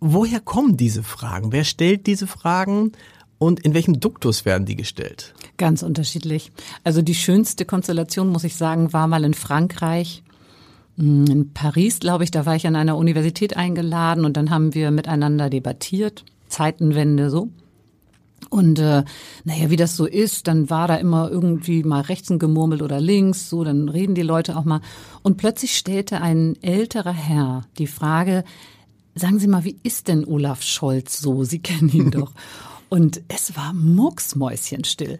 [0.00, 1.52] Woher kommen diese Fragen?
[1.52, 2.92] Wer stellt diese Fragen?
[3.38, 5.34] Und in welchem Duktus werden die gestellt?
[5.58, 6.52] Ganz unterschiedlich.
[6.84, 10.22] Also die schönste Konstellation, muss ich sagen, war mal in Frankreich.
[10.96, 14.74] Mm, in Paris, glaube ich, da war ich an einer Universität eingeladen und dann haben
[14.74, 17.50] wir miteinander debattiert, Zeitenwende so.
[18.50, 19.02] Und äh,
[19.44, 23.00] naja, wie das so ist, dann war da immer irgendwie mal rechts ein Gemurmel oder
[23.00, 24.80] links, so, dann reden die Leute auch mal.
[25.22, 28.44] Und plötzlich stellte ein älterer Herr die Frage,
[29.14, 31.44] sagen Sie mal, wie ist denn Olaf Scholz so?
[31.44, 32.32] Sie kennen ihn doch.
[32.88, 35.18] Und es war mucksmäuschenstill.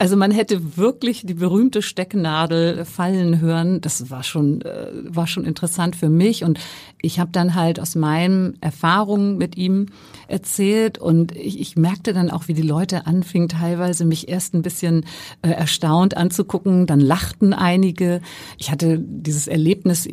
[0.00, 3.80] Also man hätte wirklich die berühmte Stecknadel fallen hören.
[3.80, 6.60] Das war schon äh, war schon interessant für mich und
[7.02, 9.86] ich habe dann halt aus meinen Erfahrungen mit ihm
[10.28, 14.62] erzählt und ich, ich merkte dann auch, wie die Leute anfingen teilweise mich erst ein
[14.62, 15.04] bisschen
[15.42, 18.20] äh, erstaunt anzugucken, dann lachten einige.
[18.56, 20.08] Ich hatte dieses Erlebnis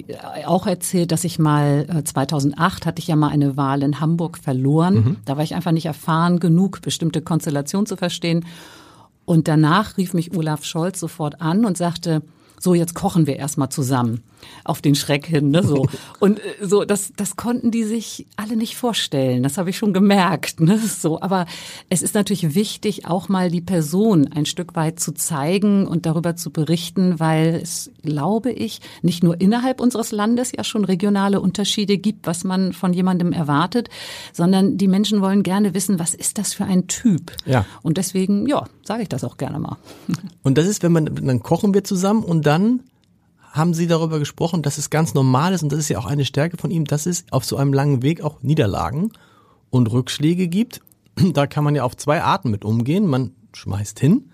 [0.46, 4.40] auch erzählt, dass ich mal äh, 2008 hatte ich ja mal eine Wahl in Hamburg
[4.40, 4.96] verloren.
[4.96, 5.16] Mhm.
[5.26, 8.46] Da war ich einfach nicht erfahren genug, bestimmte Konstellationen zu verstehen.
[9.26, 12.22] Und danach rief mich Olaf Scholz sofort an und sagte,
[12.60, 14.24] so jetzt kochen wir erstmal zusammen
[14.64, 15.88] auf den Schreck hin, ne, so.
[16.20, 19.44] Und äh, so, das, das konnten die sich alle nicht vorstellen.
[19.44, 21.22] Das habe ich schon gemerkt, ne, so.
[21.22, 21.46] Aber
[21.90, 26.36] es ist natürlich wichtig, auch mal die Person ein Stück weit zu zeigen und darüber
[26.36, 31.98] zu berichten, weil es, glaube ich, nicht nur innerhalb unseres Landes ja schon regionale Unterschiede
[31.98, 33.90] gibt, was man von jemandem erwartet,
[34.34, 37.32] sondern die Menschen wollen gerne wissen, was ist das für ein Typ?
[37.46, 37.66] Ja.
[37.84, 39.78] Und deswegen, ja, sage ich das auch gerne mal.
[40.44, 42.82] Und das ist, wenn man, dann kochen wir zusammen und dann
[43.56, 46.26] haben Sie darüber gesprochen, dass es ganz normal ist und das ist ja auch eine
[46.26, 49.12] Stärke von ihm, dass es auf so einem langen Weg auch Niederlagen
[49.70, 50.82] und Rückschläge gibt.
[51.34, 53.08] Da kann man ja auf zwei Arten mit umgehen.
[53.08, 54.32] Man schmeißt hin.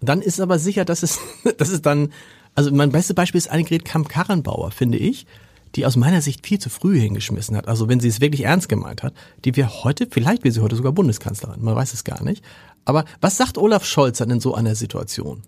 [0.00, 1.18] Dann ist aber sicher, dass es,
[1.58, 2.12] dass es dann,
[2.54, 5.26] also mein bestes Beispiel ist Annegret Kamp-Karrenbauer, finde ich,
[5.74, 7.66] die aus meiner Sicht viel zu früh hingeschmissen hat.
[7.66, 10.76] Also wenn sie es wirklich ernst gemeint hat, die wir heute, vielleicht wird sie heute
[10.76, 12.44] sogar Bundeskanzlerin, man weiß es gar nicht.
[12.84, 15.42] Aber was sagt Olaf Scholz dann in so einer Situation?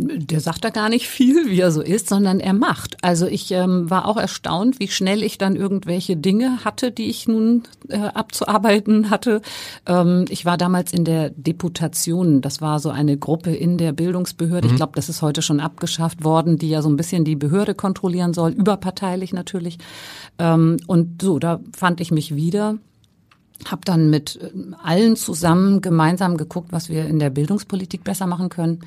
[0.00, 2.96] Der sagt da gar nicht viel, wie er so ist, sondern er macht.
[3.02, 7.26] Also ich ähm, war auch erstaunt, wie schnell ich dann irgendwelche Dinge hatte, die ich
[7.26, 9.42] nun äh, abzuarbeiten hatte.
[9.86, 12.40] Ähm, ich war damals in der Deputation.
[12.42, 14.68] Das war so eine Gruppe in der Bildungsbehörde.
[14.68, 14.74] Mhm.
[14.74, 17.74] Ich glaube, das ist heute schon abgeschafft worden, die ja so ein bisschen die Behörde
[17.74, 19.78] kontrollieren soll, überparteilich natürlich.
[20.38, 22.78] Ähm, und so, da fand ich mich wieder
[23.66, 24.52] habe dann mit äh,
[24.84, 28.78] allen zusammen gemeinsam geguckt, was wir in der Bildungspolitik besser machen können.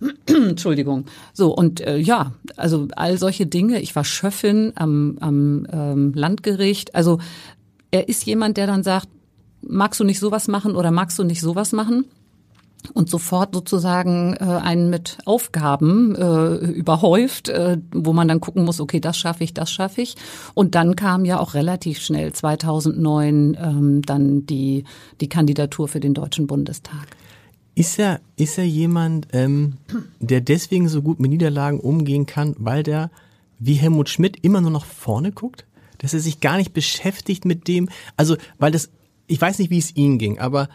[0.26, 1.06] Entschuldigung.
[1.32, 3.80] So, und äh, ja, also all solche Dinge.
[3.80, 6.94] Ich war Schöffin am, am ähm, Landgericht.
[6.94, 7.18] Also
[7.90, 9.08] er ist jemand, der dann sagt,
[9.62, 12.06] magst du nicht sowas machen oder magst du nicht sowas machen?
[12.94, 18.80] und sofort sozusagen äh, einen mit Aufgaben äh, überhäuft, äh, wo man dann gucken muss,
[18.80, 20.16] okay, das schaffe ich, das schaffe ich.
[20.54, 24.84] Und dann kam ja auch relativ schnell 2009 ähm, dann die
[25.20, 27.06] die Kandidatur für den Deutschen Bundestag.
[27.76, 29.74] Ist er, ist er jemand, ähm,
[30.18, 33.10] der deswegen so gut mit Niederlagen umgehen kann, weil der,
[33.58, 35.66] wie Helmut Schmidt, immer nur nach vorne guckt?
[35.98, 38.88] Dass er sich gar nicht beschäftigt mit dem, also, weil das,
[39.26, 40.70] ich weiß nicht, wie es ihm ging, aber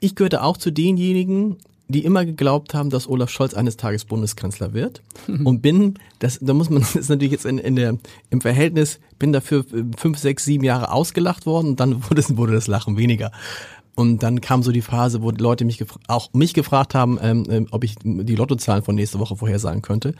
[0.00, 4.72] ich gehörte auch zu denjenigen, die immer geglaubt haben, dass Olaf Scholz eines Tages Bundeskanzler
[4.72, 5.02] wird.
[5.44, 7.98] Und bin, das, da muss man, das ist natürlich jetzt in, in der,
[8.30, 9.64] im Verhältnis, bin dafür
[9.96, 13.32] fünf, sechs, sieben Jahre ausgelacht worden und dann wurde, wurde das Lachen weniger.
[13.96, 17.66] Und dann kam so die Phase, wo Leute mich auch mich gefragt haben, ähm, ähm,
[17.70, 20.14] ob ich die Lottozahlen von nächste Woche vorhersagen könnte.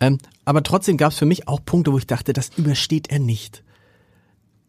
[0.00, 3.18] Ähm, aber trotzdem gab es für mich auch Punkte, wo ich dachte, das übersteht er
[3.18, 3.64] nicht.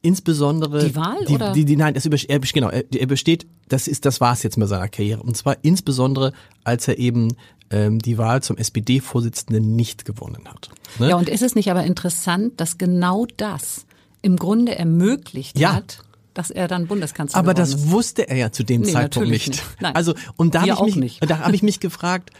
[0.01, 3.45] Insbesondere die Wahl die, oder die, die nein, das übersteht, er, genau, er, er besteht,
[3.67, 5.21] das ist, das war es jetzt mit seiner Karriere.
[5.21, 6.31] Und zwar insbesondere,
[6.63, 7.35] als er eben
[7.69, 10.69] ähm, die Wahl zum SPD-Vorsitzenden nicht gewonnen hat.
[10.99, 11.09] Ne?
[11.09, 13.85] Ja, und ist es nicht aber interessant, dass genau das
[14.21, 15.73] im Grunde ermöglicht ja.
[15.73, 16.01] hat,
[16.33, 17.91] dass er dann Bundeskanzler Aber das ist.
[17.91, 19.47] wusste er ja zu dem nee, Zeitpunkt nicht.
[19.49, 19.63] nicht.
[19.79, 19.95] Nein.
[19.95, 21.29] Also und da habe ich mich, nicht.
[21.29, 22.31] da habe ich mich gefragt,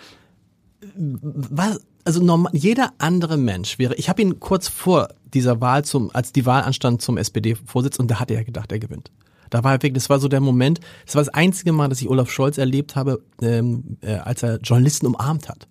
[0.96, 3.96] was, also normal, jeder andere Mensch wäre.
[3.96, 8.10] Ich habe ihn kurz vor dieser Wahl zum, als die Wahl anstand zum SPD-Vorsitz und
[8.10, 9.12] da hat er gedacht, er gewinnt.
[9.50, 12.02] Da war er wirklich, das war so der Moment, das war das einzige Mal, dass
[12.02, 15.68] ich Olaf Scholz erlebt habe, ähm, äh, als er Journalisten umarmt hat.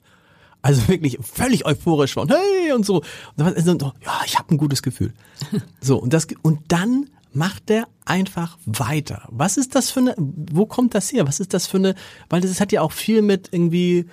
[0.62, 2.96] Also wirklich völlig euphorisch war und hey und so.
[2.96, 3.04] Und
[3.36, 5.12] dann ja, ich habe ein gutes Gefühl.
[5.80, 9.28] So und das und dann macht der einfach weiter.
[9.30, 11.26] Was ist das für eine, wo kommt das her?
[11.26, 11.94] Was ist das für eine,
[12.28, 14.06] weil das hat ja auch viel mit irgendwie,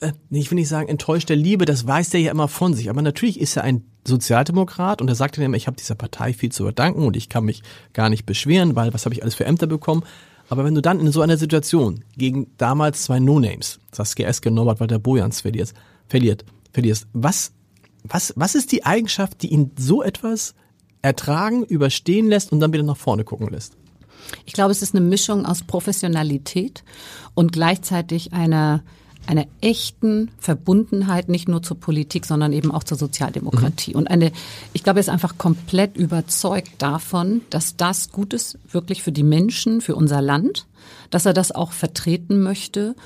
[0.00, 2.90] äh, ich will nicht sagen enttäuschter Liebe, das weiß der ja immer von sich.
[2.90, 6.32] Aber natürlich ist er ein Sozialdemokrat und er sagt dann immer, ich habe dieser Partei
[6.32, 7.62] viel zu verdanken und ich kann mich
[7.92, 10.02] gar nicht beschweren, weil was habe ich alles für Ämter bekommen.
[10.48, 14.54] Aber wenn du dann in so einer Situation gegen damals zwei No-Names, Saskia Eske und
[14.54, 15.74] Norbert Walter Bojans verlierst,
[16.08, 17.52] verliert, verlierst, was,
[18.02, 20.54] was, was ist die Eigenschaft, die ihn so etwas
[21.02, 23.76] ertragen, überstehen lässt und dann wieder nach vorne gucken lässt?
[24.46, 26.82] Ich glaube, es ist eine Mischung aus Professionalität
[27.34, 28.82] und gleichzeitig einer
[29.28, 33.90] einer echten Verbundenheit nicht nur zur Politik, sondern eben auch zur Sozialdemokratie.
[33.90, 33.96] Mhm.
[33.98, 34.32] Und eine,
[34.72, 39.22] ich glaube, er ist einfach komplett überzeugt davon, dass das gut ist, wirklich für die
[39.22, 40.66] Menschen, für unser Land,
[41.10, 42.96] dass er das auch vertreten möchte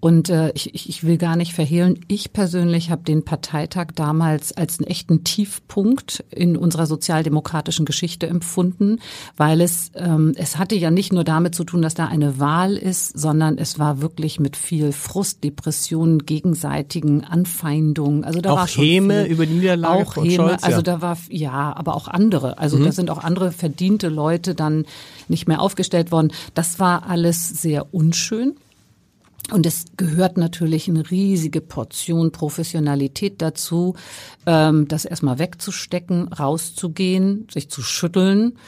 [0.00, 4.78] und äh, ich, ich will gar nicht verhehlen, ich persönlich habe den Parteitag damals als
[4.78, 9.00] einen echten Tiefpunkt in unserer sozialdemokratischen Geschichte empfunden,
[9.36, 12.76] weil es, ähm, es hatte ja nicht nur damit zu tun, dass da eine Wahl
[12.76, 18.22] ist, sondern es war wirklich mit viel Frust, Depressionen, gegenseitigen Anfeindungen.
[18.22, 20.78] Also da auch war schon Häme viel, über die Niederlage auch von Häme, Scholz, also
[20.78, 20.82] ja.
[20.82, 22.58] da war ja, aber auch andere.
[22.58, 22.84] Also Mhm.
[22.84, 24.86] da sind auch andere verdiente Leute dann
[25.26, 26.32] nicht mehr aufgestellt worden.
[26.54, 28.54] Das war alles sehr unschön.
[29.50, 33.94] Und es gehört natürlich eine riesige Portion Professionalität dazu,
[34.46, 38.58] ähm, das erstmal wegzustecken, rauszugehen, sich zu schütteln,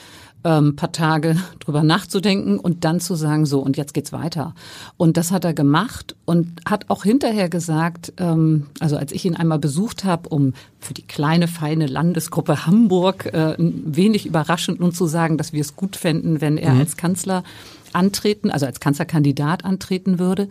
[0.43, 4.55] ähm, paar Tage drüber nachzudenken und dann zu sagen, so und jetzt geht's weiter.
[4.97, 9.37] Und das hat er gemacht und hat auch hinterher gesagt, ähm, also als ich ihn
[9.37, 14.93] einmal besucht habe, um für die kleine feine Landesgruppe Hamburg äh, ein wenig überraschend nun
[14.93, 16.81] zu sagen, dass wir es gut fänden, wenn er Mhm.
[16.81, 17.45] als Kanzler
[17.93, 20.49] antreten, also als Kanzlerkandidat antreten würde.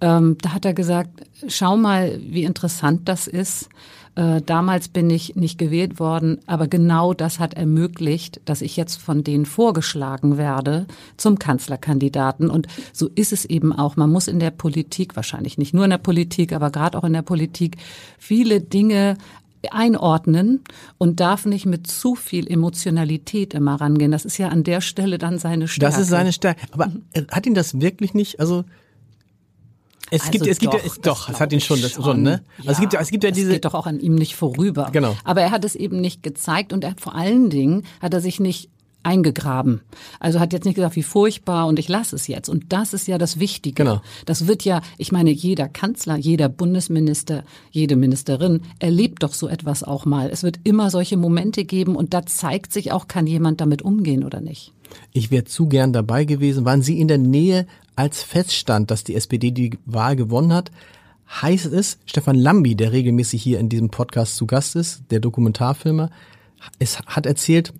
[0.00, 1.10] Ähm, da hat er gesagt,
[1.46, 3.68] schau mal, wie interessant das ist.
[4.18, 9.00] Äh, damals bin ich nicht gewählt worden, aber genau das hat ermöglicht, dass ich jetzt
[9.00, 12.50] von denen vorgeschlagen werde zum Kanzlerkandidaten.
[12.50, 13.94] Und so ist es eben auch.
[13.94, 17.12] Man muss in der Politik, wahrscheinlich nicht nur in der Politik, aber gerade auch in
[17.12, 17.76] der Politik,
[18.18, 19.16] viele Dinge
[19.70, 20.62] einordnen
[20.98, 24.10] und darf nicht mit zu viel Emotionalität immer rangehen.
[24.10, 25.92] Das ist ja an der Stelle dann seine Stärke.
[25.92, 26.60] Das ist seine Stärke.
[26.72, 26.92] Aber
[27.30, 28.64] hat ihn das wirklich nicht, also
[30.10, 32.04] es Also gibt, es gibt doch, ja, es, doch, es hat ihn schon, das schon.
[32.04, 32.42] schon, ne?
[32.58, 34.88] Also es gibt ja, es gibt ja diese, geht doch auch an ihm nicht vorüber.
[34.92, 35.16] Genau.
[35.24, 38.40] Aber er hat es eben nicht gezeigt und er vor allen Dingen hat er sich
[38.40, 38.70] nicht
[39.02, 39.80] eingegraben.
[40.20, 42.48] Also hat jetzt nicht gesagt, wie furchtbar und ich lasse es jetzt.
[42.48, 43.84] Und das ist ja das Wichtige.
[43.84, 44.02] Genau.
[44.26, 49.82] Das wird ja, ich meine, jeder Kanzler, jeder Bundesminister, jede Ministerin erlebt doch so etwas
[49.82, 50.28] auch mal.
[50.30, 54.24] Es wird immer solche Momente geben und da zeigt sich auch, kann jemand damit umgehen
[54.24, 54.72] oder nicht.
[55.12, 56.64] ich wäre zu gern dabei gewesen.
[56.64, 60.70] Waren Sie in der Nähe, als feststand, dass die SPD die Wahl gewonnen hat?
[61.42, 66.10] Heißt es, Stefan Lambi, der regelmäßig hier in diesem Podcast zu Gast ist, der Dokumentarfilmer,
[66.78, 67.72] es hat erzählt,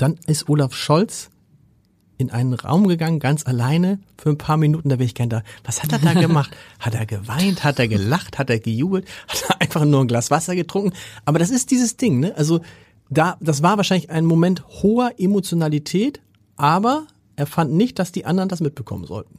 [0.00, 1.28] dann ist Olaf Scholz
[2.18, 5.42] in einen Raum gegangen, ganz alleine, für ein paar Minuten, da wäre ich gern da.
[5.64, 6.50] Was hat er da gemacht?
[6.78, 7.64] Hat er geweint?
[7.64, 8.38] Hat er gelacht?
[8.38, 9.06] Hat er gejubelt?
[9.26, 10.92] Hat er einfach nur ein Glas Wasser getrunken?
[11.24, 12.34] Aber das ist dieses Ding, ne?
[12.36, 12.60] Also,
[13.10, 16.20] da, das war wahrscheinlich ein Moment hoher Emotionalität,
[16.56, 19.38] aber er fand nicht, dass die anderen das mitbekommen sollten.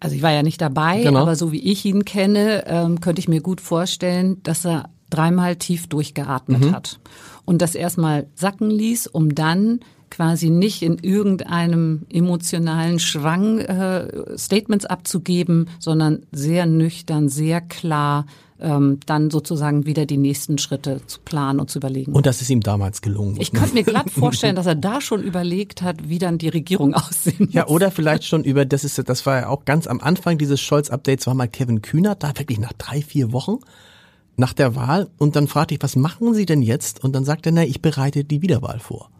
[0.00, 1.20] Also ich war ja nicht dabei, Genau.
[1.20, 5.56] aber so wie ich ihn kenne, ähm, könnte ich mir gut vorstellen, dass er dreimal
[5.56, 6.72] tief durchgeatmet Mhm.
[6.72, 6.98] hat
[7.44, 14.84] und das erstmal sacken ließ, um dann quasi nicht in irgendeinem emotionalen Schwang äh, Statements
[14.84, 18.26] abzugeben, sondern sehr nüchtern, sehr klar
[18.62, 22.12] ähm, dann sozusagen wieder die nächsten Schritte zu planen und zu überlegen.
[22.12, 23.36] Und das ist ihm damals gelungen.
[23.40, 26.94] Ich könnte mir glatt vorstellen, dass er da schon überlegt hat, wie dann die Regierung
[26.94, 27.54] aussehen muss.
[27.54, 30.60] Ja, oder vielleicht schon über, das ist, das war ja auch ganz am Anfang dieses
[30.60, 33.58] Scholz-Updates, war mal Kevin Kühnert da wirklich nach drei, vier Wochen
[34.36, 37.04] nach der Wahl und dann fragte ich, was machen Sie denn jetzt?
[37.04, 39.10] Und dann sagte er, na, ich bereite die Wiederwahl vor.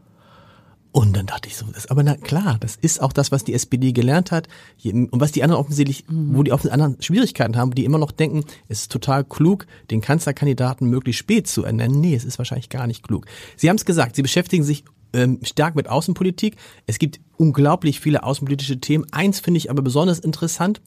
[0.92, 3.54] Und dann dachte ich so, das, aber na klar, das ist auch das, was die
[3.54, 4.46] SPD gelernt hat
[4.84, 6.36] und was die anderen offensichtlich, mhm.
[6.36, 10.02] wo die auf anderen Schwierigkeiten haben, die immer noch denken, es ist total klug, den
[10.02, 11.98] Kanzlerkandidaten möglichst spät zu ernennen.
[11.98, 13.24] Nee, es ist wahrscheinlich gar nicht klug.
[13.56, 16.56] Sie haben es gesagt, Sie beschäftigen sich ähm, stark mit Außenpolitik.
[16.86, 19.06] Es gibt unglaublich viele außenpolitische Themen.
[19.12, 20.82] Eins finde ich aber besonders interessant,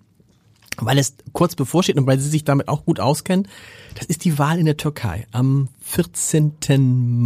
[0.79, 3.47] weil es kurz bevorsteht und weil Sie sich damit auch gut auskennen.
[3.95, 6.53] Das ist die Wahl in der Türkei am 14.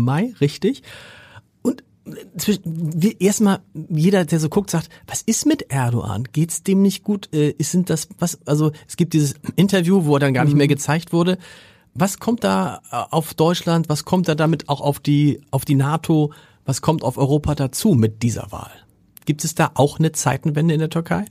[0.03, 0.83] Mai, richtig?
[3.19, 3.59] erstmal
[3.89, 6.23] jeder, der so guckt, sagt, was ist mit Erdogan?
[6.31, 7.33] Geht's dem nicht gut?
[7.33, 8.39] Äh, sind das was?
[8.45, 10.69] Also es gibt dieses Interview, wo er dann gar nicht mehr mhm.
[10.69, 11.37] gezeigt wurde.
[11.93, 13.89] Was kommt da äh, auf Deutschland?
[13.89, 16.31] Was kommt da damit auch auf die auf die NATO?
[16.65, 18.71] Was kommt auf Europa dazu mit dieser Wahl?
[19.25, 21.25] Gibt es da auch eine Zeitenwende in der Türkei?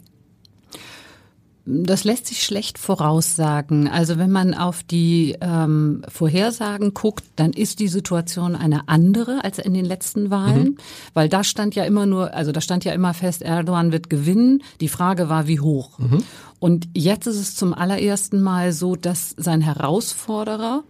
[1.70, 3.88] Das lässt sich schlecht voraussagen.
[3.88, 9.58] Also wenn man auf die ähm, Vorhersagen guckt, dann ist die Situation eine andere als
[9.58, 10.76] in den letzten Wahlen, mhm.
[11.12, 14.62] weil da stand ja immer nur, also da stand ja immer fest, Erdogan wird gewinnen.
[14.80, 15.98] Die Frage war, wie hoch.
[15.98, 16.24] Mhm.
[16.58, 20.84] Und jetzt ist es zum allerersten Mal so, dass sein Herausforderer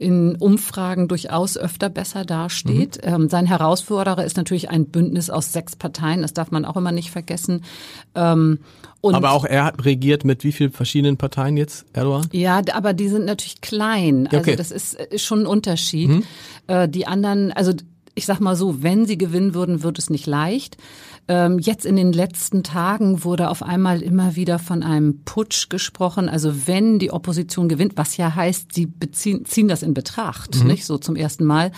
[0.00, 3.04] in Umfragen durchaus öfter besser dasteht.
[3.04, 3.14] Mhm.
[3.14, 6.90] Ähm, sein Herausforderer ist natürlich ein Bündnis aus sechs Parteien, das darf man auch immer
[6.90, 7.64] nicht vergessen.
[8.14, 8.60] Ähm,
[9.02, 12.26] aber auch er regiert mit wie vielen verschiedenen Parteien jetzt, Erdogan?
[12.32, 14.26] Ja, aber die sind natürlich klein.
[14.26, 14.56] Also okay.
[14.56, 16.08] das ist, ist schon ein Unterschied.
[16.08, 16.22] Mhm.
[16.66, 17.72] Äh, die anderen, also
[18.14, 20.78] ich sag mal so, wenn sie gewinnen würden, wird es nicht leicht.
[21.30, 26.28] Ähm, jetzt in den letzten Tagen wurde auf einmal immer wieder von einem Putsch gesprochen.
[26.28, 30.66] Also wenn die Opposition gewinnt, was ja heißt, sie beziehen, ziehen das in Betracht, mhm.
[30.66, 31.70] nicht so zum ersten Mal,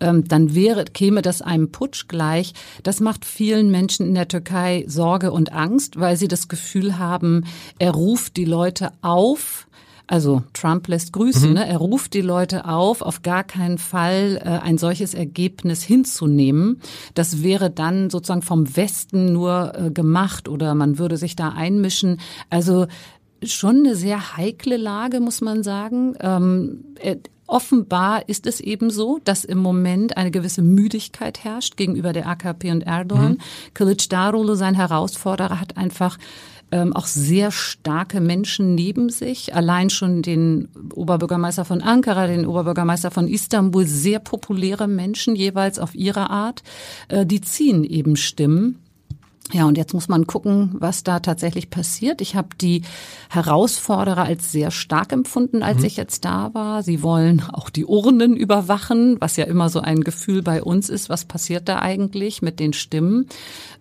[0.00, 2.52] ähm, dann wäre, käme das einem Putsch gleich.
[2.82, 7.44] Das macht vielen Menschen in der Türkei Sorge und Angst, weil sie das Gefühl haben,
[7.78, 9.67] er ruft die Leute auf,
[10.08, 11.50] also Trump lässt grüßen.
[11.50, 11.54] Mhm.
[11.54, 11.68] Ne?
[11.68, 16.80] Er ruft die Leute auf, auf gar keinen Fall äh, ein solches Ergebnis hinzunehmen.
[17.14, 22.20] Das wäre dann sozusagen vom Westen nur äh, gemacht oder man würde sich da einmischen.
[22.48, 22.86] Also
[23.42, 26.14] schon eine sehr heikle Lage, muss man sagen.
[26.20, 27.16] Ähm, äh,
[27.50, 32.70] Offenbar ist es eben so, dass im Moment eine gewisse Müdigkeit herrscht gegenüber der AKP
[32.70, 33.32] und Erdogan.
[33.32, 33.38] Mhm.
[33.72, 36.18] Kılıç Darulu, sein Herausforderer, hat einfach
[36.70, 39.54] ähm, auch sehr starke Menschen neben sich.
[39.54, 45.94] Allein schon den Oberbürgermeister von Ankara, den Oberbürgermeister von Istanbul, sehr populäre Menschen jeweils auf
[45.94, 46.62] ihre Art.
[47.08, 48.78] Äh, die ziehen eben Stimmen.
[49.52, 52.20] Ja, und jetzt muss man gucken, was da tatsächlich passiert.
[52.20, 52.82] Ich habe die
[53.30, 55.84] Herausforderer als sehr stark empfunden, als mhm.
[55.86, 56.82] ich jetzt da war.
[56.82, 61.08] Sie wollen auch die Urnen überwachen, was ja immer so ein Gefühl bei uns ist.
[61.08, 63.26] Was passiert da eigentlich mit den Stimmen?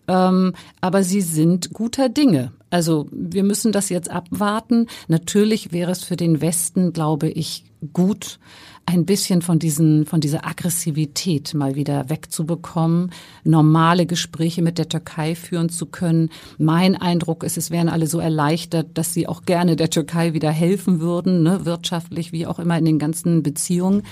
[0.08, 2.54] Ähm, aber sie sind guter Dinge.
[2.70, 4.88] Also wir müssen das jetzt abwarten.
[5.08, 8.40] Natürlich wäre es für den Westen, glaube ich, gut,
[8.88, 13.12] ein bisschen von diesen, von dieser Aggressivität mal wieder wegzubekommen,
[13.44, 16.30] normale Gespräche mit der Türkei führen zu können.
[16.58, 20.52] Mein Eindruck ist, es wären alle so erleichtert, dass sie auch gerne der Türkei wieder
[20.52, 24.04] helfen würden, ne, wirtschaftlich wie auch immer in den ganzen Beziehungen.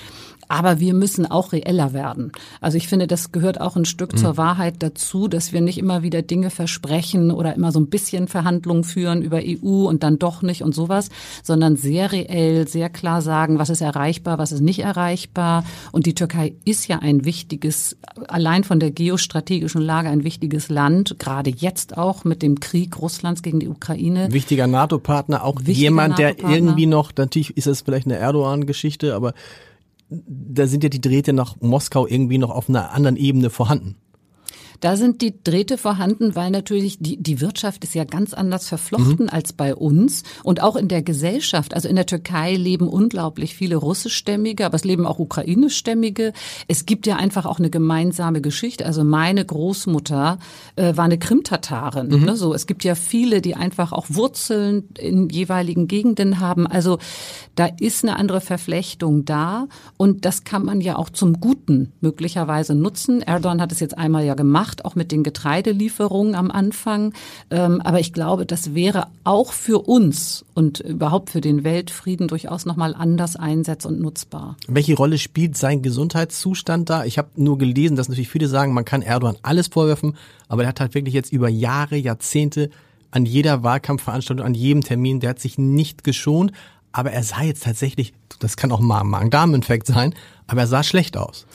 [0.48, 2.32] Aber wir müssen auch reeller werden.
[2.62, 4.18] Also ich finde, das gehört auch ein Stück mhm.
[4.18, 8.28] zur Wahrheit dazu, dass wir nicht immer wieder Dinge versprechen oder immer so ein bisschen
[8.28, 11.10] Verhandlungen führen über EU und dann doch nicht und sowas,
[11.44, 15.64] sondern sehr reell, sehr klar sagen, was ist erreichbar, was ist nicht erreichbar.
[15.92, 21.16] Und die Türkei ist ja ein wichtiges, allein von der geostrategischen Lage ein wichtiges Land,
[21.20, 24.32] gerade jetzt auch mit dem Krieg Russlands gegen die Ukraine.
[24.32, 29.34] Wichtiger NATO-Partner, auch Wichtiger jemand, der irgendwie noch, natürlich ist es vielleicht eine Erdogan-Geschichte, aber
[30.10, 33.96] da sind ja die Drähte nach Moskau irgendwie noch auf einer anderen Ebene vorhanden.
[34.80, 39.26] Da sind die Drähte vorhanden, weil natürlich die, die Wirtschaft ist ja ganz anders verflochten
[39.26, 39.30] mhm.
[39.30, 40.24] als bei uns.
[40.44, 44.84] Und auch in der Gesellschaft, also in der Türkei leben unglaublich viele russischstämmige, aber es
[44.84, 46.34] leben auch ukrainischstämmige.
[46.68, 48.86] Es gibt ja einfach auch eine gemeinsame Geschichte.
[48.86, 50.40] Also meine Großmutter
[50.76, 52.08] äh, war eine Krimtatarin.
[52.08, 52.26] Mhm.
[52.26, 52.36] Ne?
[52.36, 56.68] So, es gibt ja viele, die einfach auch Wurzeln in jeweiligen Gegenden haben.
[56.68, 57.00] Also
[57.56, 59.68] da ist eine andere Verflechtung da.
[59.98, 63.22] Und das kann man ja auch zum Guten möglicherweise nutzen.
[63.22, 67.14] Erdogan hat es jetzt einmal ja gemacht gemacht, auch mit den Getreidelieferungen am Anfang.
[67.50, 72.66] Ähm, aber ich glaube, das wäre auch für uns und überhaupt für den Weltfrieden durchaus
[72.66, 74.58] nochmal anders einsetz- und nutzbar.
[74.68, 77.06] Welche Rolle spielt sein Gesundheitszustand da?
[77.06, 80.70] Ich habe nur gelesen, dass natürlich viele sagen, man kann Erdogan alles vorwerfen, aber er
[80.70, 82.70] hat halt wirklich jetzt über Jahre, Jahrzehnte
[83.12, 86.52] an jeder Wahlkampfveranstaltung, an jedem Termin, der hat sich nicht geschont,
[86.92, 90.14] aber er sah jetzt tatsächlich, das kann auch mal ein Magen-Darm-Infekt sein,
[90.48, 91.46] aber er sah schlecht aus.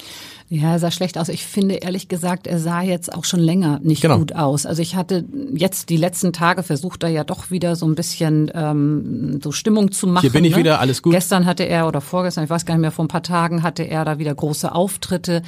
[0.53, 1.29] Ja, er sah schlecht aus.
[1.29, 4.19] Ich finde ehrlich gesagt, er sah jetzt auch schon länger nicht genau.
[4.19, 4.67] gut aus.
[4.67, 5.25] Also ich hatte
[5.55, 9.93] jetzt die letzten Tage versucht, da ja doch wieder so ein bisschen ähm, so Stimmung
[9.93, 10.23] zu machen.
[10.23, 10.59] Hier bin ich ne?
[10.59, 11.13] wieder, alles gut.
[11.13, 13.85] Gestern hatte er oder vorgestern, ich weiß gar nicht mehr, vor ein paar Tagen hatte
[13.85, 15.43] er da wieder große Auftritte.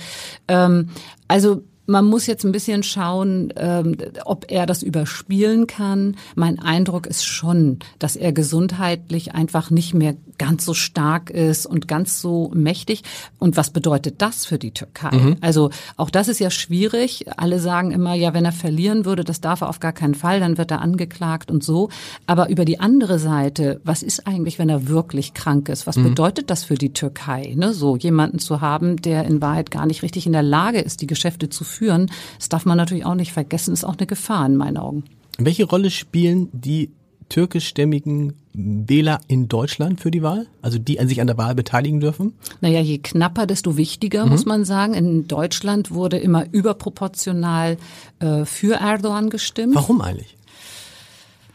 [0.46, 0.90] Ähm,
[1.26, 6.16] also man muss jetzt ein bisschen schauen, ähm, ob er das überspielen kann.
[6.34, 11.88] Mein Eindruck ist schon, dass er gesundheitlich einfach nicht mehr ganz so stark ist und
[11.88, 13.02] ganz so mächtig.
[13.38, 15.16] Und was bedeutet das für die Türkei?
[15.16, 15.36] Mhm.
[15.40, 17.26] Also auch das ist ja schwierig.
[17.36, 20.40] Alle sagen immer, ja, wenn er verlieren würde, das darf er auf gar keinen Fall,
[20.40, 21.90] dann wird er angeklagt und so.
[22.26, 25.86] Aber über die andere Seite, was ist eigentlich, wenn er wirklich krank ist?
[25.86, 26.04] Was mhm.
[26.04, 27.54] bedeutet das für die Türkei?
[27.56, 27.72] Ne?
[27.72, 31.06] So jemanden zu haben, der in Wahrheit gar nicht richtig in der Lage ist, die
[31.06, 32.10] Geschäfte zu führen.
[32.38, 35.04] Das darf man natürlich auch nicht vergessen, ist auch eine Gefahr in meinen Augen.
[35.38, 36.90] Welche Rolle spielen die
[37.28, 40.46] türkischstämmigen Wähler in Deutschland für die Wahl?
[40.60, 42.34] Also die an sich an der Wahl beteiligen dürfen?
[42.60, 44.32] Naja, je knapper, desto wichtiger, mhm.
[44.32, 44.92] muss man sagen.
[44.92, 47.78] In Deutschland wurde immer überproportional
[48.18, 49.74] äh, für Erdogan gestimmt.
[49.74, 50.36] Warum eigentlich?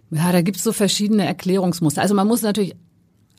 [0.09, 2.01] Ja, da gibt es so verschiedene Erklärungsmuster.
[2.01, 2.75] Also man muss natürlich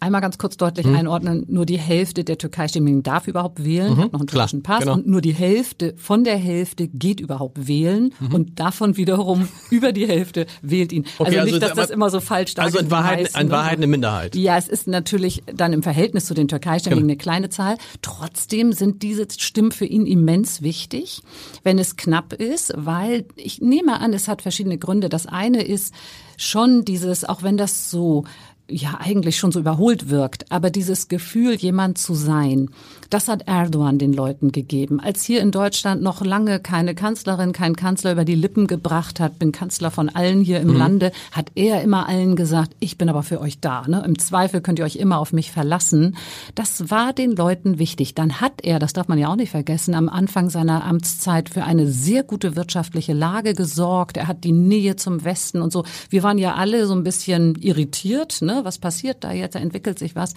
[0.00, 0.94] Einmal ganz kurz deutlich mhm.
[0.94, 4.80] einordnen, nur die Hälfte der Türkei-Stimmigen darf überhaupt wählen, mhm, hat noch einen türkischen Pass
[4.80, 4.94] genau.
[4.94, 8.34] und nur die Hälfte von der Hälfte geht überhaupt wählen mhm.
[8.34, 11.04] und davon wiederum über die Hälfte wählt ihn.
[11.18, 13.78] Okay, also, also nicht, dass das immer so falsch dargestellt Also in Wahrheit, in Wahrheit
[13.78, 14.36] eine Minderheit.
[14.36, 17.12] Ja, es ist natürlich dann im Verhältnis zu den Türkei-Stimmigen genau.
[17.12, 17.76] eine kleine Zahl.
[18.00, 21.22] Trotzdem sind diese Stimmen für ihn immens wichtig,
[21.64, 25.08] wenn es knapp ist, weil ich nehme an, es hat verschiedene Gründe.
[25.08, 25.92] Das eine ist
[26.36, 28.24] schon dieses, auch wenn das so
[28.70, 30.50] ja eigentlich schon so überholt wirkt.
[30.50, 32.70] Aber dieses Gefühl, jemand zu sein,
[33.10, 35.00] das hat Erdogan den Leuten gegeben.
[35.00, 39.38] Als hier in Deutschland noch lange keine Kanzlerin, kein Kanzler über die Lippen gebracht hat,
[39.38, 40.76] bin Kanzler von allen hier im mhm.
[40.76, 43.84] Lande, hat er immer allen gesagt, ich bin aber für euch da.
[43.88, 44.02] Ne?
[44.04, 46.16] Im Zweifel könnt ihr euch immer auf mich verlassen.
[46.54, 48.14] Das war den Leuten wichtig.
[48.14, 51.64] Dann hat er, das darf man ja auch nicht vergessen, am Anfang seiner Amtszeit für
[51.64, 54.18] eine sehr gute wirtschaftliche Lage gesorgt.
[54.18, 55.84] Er hat die Nähe zum Westen und so.
[56.10, 58.57] Wir waren ja alle so ein bisschen irritiert, ne?
[58.64, 60.34] Was passiert da jetzt, da entwickelt sich was.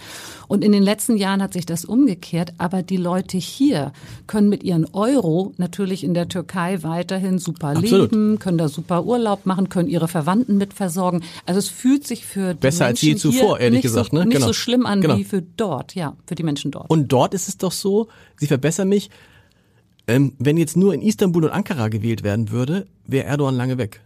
[0.48, 3.92] Und in den letzten Jahren hat sich das umgekehrt, aber die Leute hier
[4.26, 8.12] können mit ihren Euro natürlich in der Türkei weiterhin super Absolut.
[8.12, 11.22] leben, können da super Urlaub machen, können ihre Verwandten mit versorgen.
[11.46, 14.10] Also es fühlt sich für die Besser Menschen als je zuvor, ehrlich gesagt.
[14.10, 14.24] So, ne?
[14.26, 14.46] Nicht genau.
[14.46, 15.16] so schlimm an genau.
[15.16, 16.90] wie für dort, ja, für die Menschen dort.
[16.90, 19.10] Und dort ist es doch so, Sie verbessern mich,
[20.08, 24.00] ähm, wenn jetzt nur in Istanbul und Ankara gewählt werden würde, wäre Erdogan lange weg.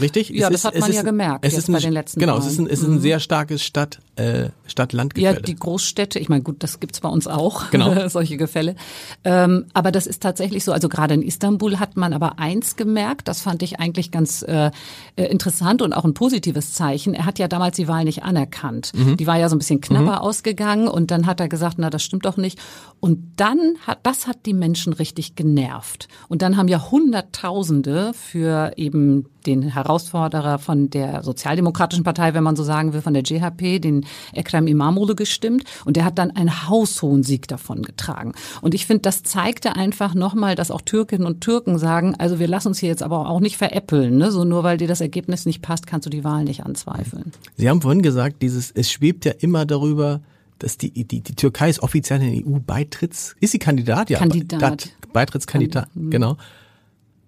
[0.00, 0.30] Richtig?
[0.30, 2.38] Ja, es das ist, hat man ja gemerkt es ist ein, bei den letzten Genau,
[2.38, 3.00] es ist ein, es ist ein mhm.
[3.00, 5.36] sehr starkes Stadt, äh, Stadt-Land-Gefälle.
[5.36, 8.08] Ja, die Großstädte, ich meine, gut, das gibt's bei uns auch, genau.
[8.08, 8.76] solche Gefälle.
[9.24, 13.28] Ähm, aber das ist tatsächlich so, also gerade in Istanbul hat man aber eins gemerkt,
[13.28, 14.70] das fand ich eigentlich ganz äh,
[15.16, 17.14] äh, interessant und auch ein positives Zeichen.
[17.14, 18.92] Er hat ja damals die Wahl nicht anerkannt.
[18.94, 19.16] Mhm.
[19.16, 20.26] Die war ja so ein bisschen knapper mhm.
[20.26, 22.58] ausgegangen und dann hat er gesagt, na, das stimmt doch nicht.
[23.00, 26.08] Und dann hat, das hat die Menschen richtig genervt.
[26.28, 32.56] Und dann haben ja Hunderttausende für eben den Herausforderer von der Sozialdemokratischen Partei, wenn man
[32.56, 34.01] so sagen will, von der GHP, den
[34.32, 35.64] Ekrem Imamoglu gestimmt.
[35.84, 38.32] Und der hat dann einen haushohen Sieg davon getragen.
[38.60, 42.48] Und ich finde, das zeigte einfach nochmal, dass auch Türkinnen und Türken sagen, also wir
[42.48, 44.16] lassen uns hier jetzt aber auch nicht veräppeln.
[44.18, 44.30] Ne?
[44.30, 47.32] So nur weil dir das Ergebnis nicht passt, kannst du die Wahl nicht anzweifeln.
[47.56, 50.20] Sie haben vorhin gesagt, dieses, es schwebt ja immer darüber,
[50.58, 54.10] dass die, die, die Türkei ist offiziell in EU-Beitritts, ist sie Kandidat?
[54.10, 54.90] Ja, Kandidat.
[55.12, 56.36] Beitrittskandidat, genau.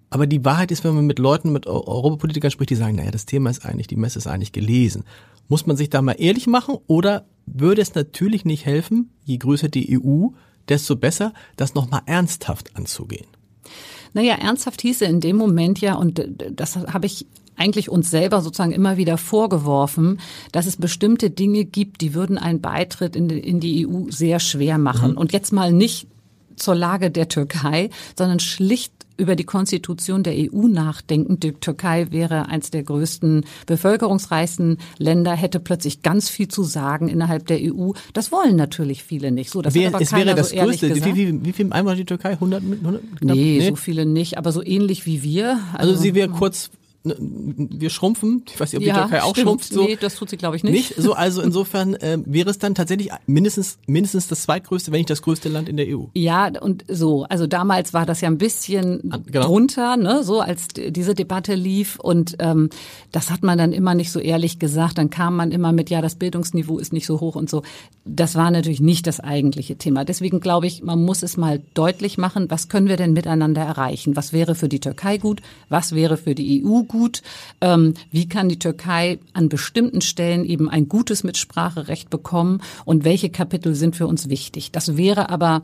[0.09, 3.25] Aber die Wahrheit ist, wenn man mit Leuten, mit Europapolitikern spricht, die sagen, naja, das
[3.25, 5.03] Thema ist eigentlich, die Messe ist eigentlich gelesen.
[5.47, 9.69] Muss man sich da mal ehrlich machen oder würde es natürlich nicht helfen, je größer
[9.69, 10.29] die EU,
[10.67, 13.27] desto besser, das nochmal ernsthaft anzugehen?
[14.13, 17.27] Naja, ernsthaft hieße in dem Moment ja, und das habe ich
[17.57, 20.19] eigentlich uns selber sozusagen immer wieder vorgeworfen,
[20.51, 23.27] dass es bestimmte Dinge gibt, die würden einen Beitritt in
[23.59, 25.11] die, EU sehr schwer machen.
[25.11, 25.17] Mhm.
[25.17, 26.07] Und jetzt mal nicht
[26.55, 31.39] zur Lage der Türkei, sondern schlicht über die Konstitution der EU nachdenken.
[31.39, 37.47] Die Türkei wäre eines der größten, bevölkerungsreichsten Länder, hätte plötzlich ganz viel zu sagen innerhalb
[37.47, 37.91] der EU.
[38.13, 39.51] Das wollen natürlich viele nicht.
[39.51, 40.95] So, das Wer, es wäre das so größte.
[41.05, 42.31] Wie, wie, wie viel einmal die Türkei?
[42.31, 42.63] 100?
[42.63, 45.59] 100 nee, nee, so viele nicht, aber so ähnlich wie wir.
[45.73, 48.43] Also, also sie wäre kurz ne, wir schrumpfen.
[48.47, 49.47] Ich weiß nicht, ob die ja, Türkei auch stimmt.
[49.47, 49.73] schrumpft.
[49.73, 49.83] So.
[49.83, 50.73] Nee, das tut sie, glaube ich, nicht.
[50.73, 50.95] Nicht?
[50.97, 55.21] So, also insofern äh, wäre es dann tatsächlich mindestens, mindestens das zweitgrößte, wenn nicht das
[55.21, 56.05] größte Land in der EU.
[56.15, 57.23] Ja, und so.
[57.25, 59.45] Also damals war das ja ein bisschen genau.
[59.45, 61.99] drunter, ne, so als diese Debatte lief.
[61.99, 62.69] Und ähm,
[63.11, 64.97] das hat man dann immer nicht so ehrlich gesagt.
[64.97, 67.61] Dann kam man immer mit, ja, das Bildungsniveau ist nicht so hoch und so.
[68.03, 70.05] Das war natürlich nicht das eigentliche Thema.
[70.05, 74.15] Deswegen glaube ich, man muss es mal deutlich machen, was können wir denn miteinander erreichen?
[74.15, 75.41] Was wäre für die Türkei gut?
[75.69, 76.94] Was wäre für die EU gut?
[77.61, 82.61] Ähm, wie kann die Türkei an bestimmten Stellen eben ein gutes Mitspracherecht bekommen?
[82.85, 84.71] Und welche Kapitel sind für uns wichtig?
[84.71, 85.61] Das wäre aber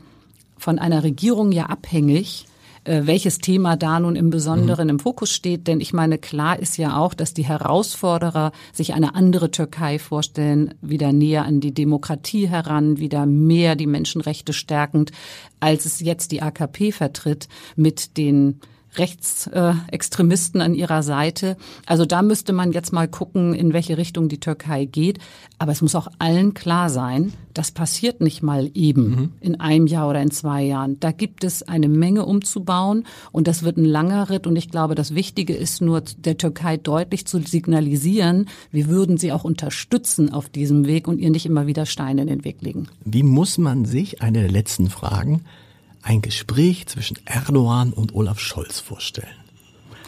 [0.58, 2.46] von einer Regierung ja abhängig,
[2.84, 4.90] äh, welches Thema da nun im Besonderen mhm.
[4.90, 5.66] im Fokus steht.
[5.68, 10.74] Denn ich meine, klar ist ja auch, dass die Herausforderer sich eine andere Türkei vorstellen,
[10.80, 15.12] wieder näher an die Demokratie heran, wieder mehr die Menschenrechte stärkend,
[15.60, 18.60] als es jetzt die AKP vertritt mit den
[18.96, 21.56] Rechtsextremisten an ihrer Seite.
[21.86, 25.18] Also da müsste man jetzt mal gucken, in welche Richtung die Türkei geht.
[25.58, 29.32] Aber es muss auch allen klar sein, das passiert nicht mal eben mhm.
[29.40, 30.98] in einem Jahr oder in zwei Jahren.
[31.00, 34.46] Da gibt es eine Menge umzubauen und das wird ein langer Ritt.
[34.46, 39.32] Und ich glaube, das Wichtige ist nur der Türkei deutlich zu signalisieren, wir würden sie
[39.32, 42.88] auch unterstützen auf diesem Weg und ihr nicht immer wieder Steine in den Weg legen.
[43.04, 45.44] Wie muss man sich, eine der letzten Fragen,
[46.02, 49.34] ein Gespräch zwischen Erdogan und Olaf Scholz vorstellen.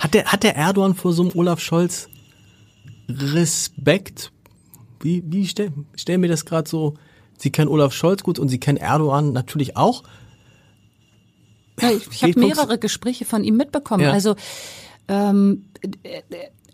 [0.01, 2.09] Hat der, hat der Erdogan vor so einem Olaf Scholz
[3.09, 4.33] Respekt?
[5.01, 6.95] Wie, wie stell, stell mir das gerade so,
[7.39, 10.03] Sie kennen Olaf Scholz gut und Sie kennen Erdogan natürlich auch.
[11.81, 14.05] Ja, ich ich habe mehrere Gespräche von ihm mitbekommen.
[14.05, 14.13] Ja.
[14.13, 14.37] Also
[15.09, 15.67] ähm,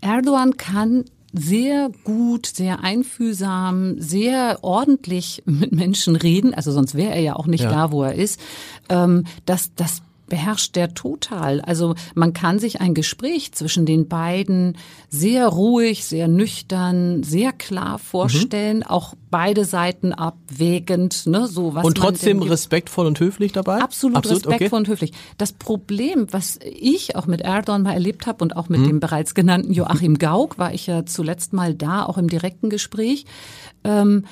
[0.01, 6.55] Erdogan kann sehr gut, sehr einfühlsam, sehr ordentlich mit Menschen reden.
[6.55, 7.71] Also sonst wäre er ja auch nicht ja.
[7.71, 8.41] da, wo er ist.
[8.89, 11.61] Ähm, das, das beherrscht der total.
[11.61, 14.79] Also man kann sich ein Gespräch zwischen den beiden
[15.11, 18.85] sehr ruhig, sehr nüchtern, sehr klar vorstellen, mhm.
[18.85, 23.81] auch beide Seiten abwägend, ne, so was Und trotzdem respektvoll und höflich dabei?
[23.83, 24.77] Absolut, Absolut respektvoll okay.
[24.77, 25.13] und höflich.
[25.37, 28.87] Das Problem, was ich auch mit Erdogan mal erlebt habe und auch mit mhm.
[28.87, 33.27] dem bereits genannten Joachim Gauck, war ich ja zuletzt mal da, auch im direkten Gespräch.
[33.85, 34.25] Ähm,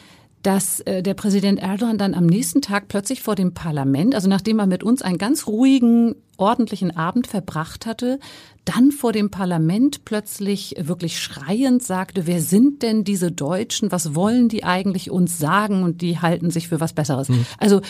[0.42, 4.58] dass äh, der Präsident Erdogan dann am nächsten Tag plötzlich vor dem Parlament, also nachdem
[4.58, 8.20] er mit uns einen ganz ruhigen, ordentlichen Abend verbracht hatte,
[8.64, 14.48] dann vor dem Parlament plötzlich wirklich schreiend sagte, wer sind denn diese Deutschen, was wollen
[14.48, 17.28] die eigentlich uns sagen und die halten sich für was Besseres.
[17.28, 17.46] Mhm.
[17.58, 17.80] Also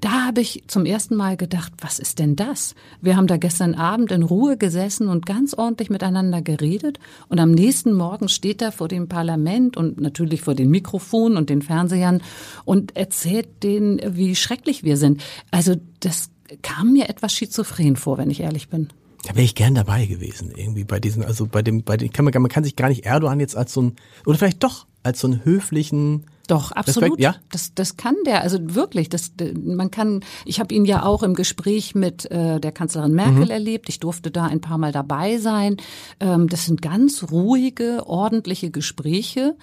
[0.00, 2.74] da habe ich zum ersten Mal gedacht, was ist denn das?
[3.00, 6.98] Wir haben da gestern Abend in Ruhe gesessen und ganz ordentlich miteinander geredet
[7.28, 11.50] und am nächsten Morgen steht er vor dem Parlament und natürlich vor den Mikrofonen und
[11.50, 12.22] den Fernsehern
[12.64, 15.22] und erzählt denen, wie schrecklich wir sind.
[15.50, 16.30] Also das
[16.62, 18.88] kam mir etwas schizophren vor, wenn ich ehrlich bin.
[19.24, 22.24] Da wäre ich gern dabei gewesen, irgendwie bei diesen, also bei dem, bei dem, kann
[22.24, 25.20] man, man kann sich gar nicht Erdogan jetzt als so ein, oder vielleicht doch als
[25.20, 27.10] so einen höflichen, doch, absolut.
[27.10, 27.36] Respekt, ja?
[27.52, 29.08] Das, das kann der, also wirklich.
[29.08, 29.32] Das,
[29.62, 33.50] man kann, ich habe ihn ja auch im Gespräch mit äh, der Kanzlerin Merkel mhm.
[33.50, 33.88] erlebt.
[33.88, 35.76] Ich durfte da ein paar Mal dabei sein.
[36.18, 39.56] Ähm, das sind ganz ruhige, ordentliche Gespräche,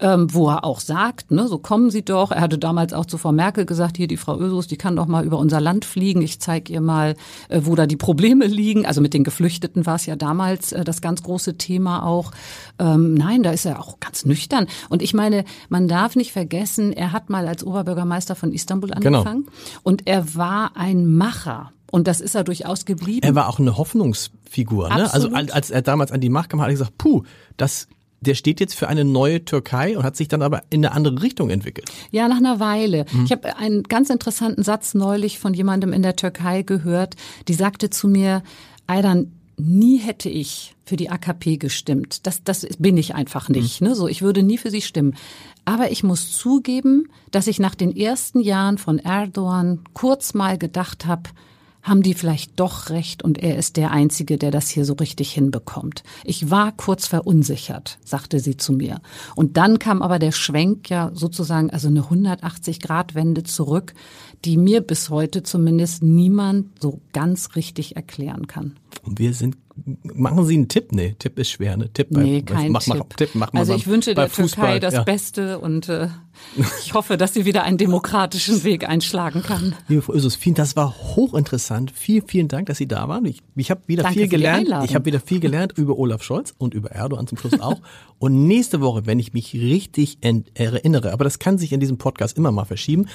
[0.00, 2.32] ähm, wo er auch sagt, ne, so kommen Sie doch.
[2.32, 5.06] Er hatte damals auch zu Frau Merkel gesagt, hier die Frau Ösus, die kann doch
[5.06, 6.22] mal über unser Land fliegen.
[6.22, 7.14] Ich zeige ihr mal,
[7.50, 8.84] äh, wo da die Probleme liegen.
[8.84, 12.32] Also mit den Geflüchteten war es ja damals äh, das ganz große Thema auch.
[12.80, 14.66] Ähm, nein, da ist er auch ganz nüchtern.
[14.88, 19.18] Und ich meine, man darf nicht vergessen, er hat mal als Oberbürgermeister von Istanbul genau.
[19.18, 19.80] angefangen genau.
[19.82, 21.72] und er war ein Macher.
[21.90, 23.20] Und das ist er durchaus geblieben.
[23.22, 24.88] Er war auch eine Hoffnungsfigur.
[24.88, 25.12] Ne?
[25.12, 27.22] Also als er damals an die Macht kam, hat er gesagt, puh,
[27.58, 27.86] das
[28.22, 31.22] der steht jetzt für eine neue Türkei und hat sich dann aber in eine andere
[31.22, 31.90] Richtung entwickelt.
[32.12, 33.04] Ja, nach einer Weile.
[33.12, 33.24] Mhm.
[33.24, 37.16] Ich habe einen ganz interessanten Satz neulich von jemandem in der Türkei gehört,
[37.48, 38.42] die sagte zu mir,
[38.86, 42.26] Aydan, nie hätte ich für die AKP gestimmt.
[42.26, 43.80] Das, das bin ich einfach nicht.
[43.80, 43.88] Mhm.
[43.88, 43.94] Ne?
[43.94, 45.14] So, ich würde nie für sie stimmen.
[45.64, 51.06] Aber ich muss zugeben, dass ich nach den ersten Jahren von Erdogan kurz mal gedacht
[51.06, 51.30] habe,
[51.82, 55.32] haben die vielleicht doch recht und er ist der Einzige, der das hier so richtig
[55.32, 56.04] hinbekommt.
[56.24, 59.00] Ich war kurz verunsichert, sagte sie zu mir.
[59.34, 63.94] Und dann kam aber der Schwenk ja sozusagen, also eine 180-Grad-Wende zurück,
[64.44, 68.76] die mir bis heute zumindest niemand so ganz richtig erklären kann.
[69.02, 70.92] Und wir sind Machen Sie einen Tipp?
[70.92, 71.76] Nee, Tipp ist schwer.
[71.76, 71.90] Ne?
[71.92, 72.94] Tipp bei, nee, kein mach, Tipp.
[72.94, 75.02] Mach, Tipp mach also ich wünsche der Fußball, Türkei das ja.
[75.02, 76.08] Beste und äh,
[76.84, 79.74] ich hoffe, dass sie wieder einen demokratischen Weg einschlagen kann.
[79.88, 81.90] Liebe Frau Ösus, vielen, das war hochinteressant.
[81.90, 83.24] Vielen, vielen Dank, dass Sie da waren.
[83.24, 84.68] Ich, ich habe wieder Danke viel gelernt.
[84.84, 87.80] Ich habe wieder viel gelernt über Olaf Scholz und über Erdogan zum Schluss auch.
[88.18, 92.38] Und nächste Woche, wenn ich mich richtig erinnere, aber das kann sich in diesem Podcast
[92.38, 93.08] immer mal verschieben,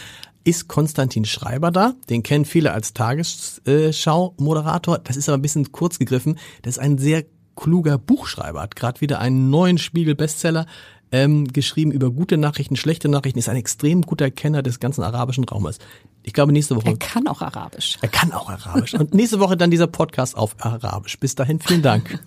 [0.44, 1.94] ist Konstantin Schreiber da.
[2.10, 5.00] Den kennen viele als Tagesschau-Moderator.
[5.00, 6.38] Das ist aber ein bisschen kurz gegriffen.
[6.62, 7.26] Das ist ein sehr
[7.56, 10.66] kluger Buchschreiber, hat gerade wieder einen neuen Spiegel-Bestseller
[11.12, 15.46] ähm, geschrieben über gute Nachrichten, schlechte Nachrichten, ist ein extrem guter Kenner des ganzen arabischen
[15.46, 15.80] Raumes.
[16.24, 16.88] Ich glaube, nächste Woche.
[16.88, 17.98] Er kann auch Arabisch.
[18.02, 18.94] Er kann auch Arabisch.
[18.94, 21.18] Und nächste Woche dann dieser Podcast auf Arabisch.
[21.20, 22.20] Bis dahin, vielen Dank.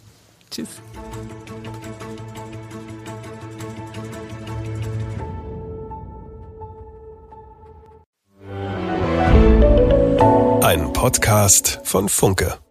[0.50, 0.68] Tschüss.
[10.62, 12.67] Ein Podcast von Funke.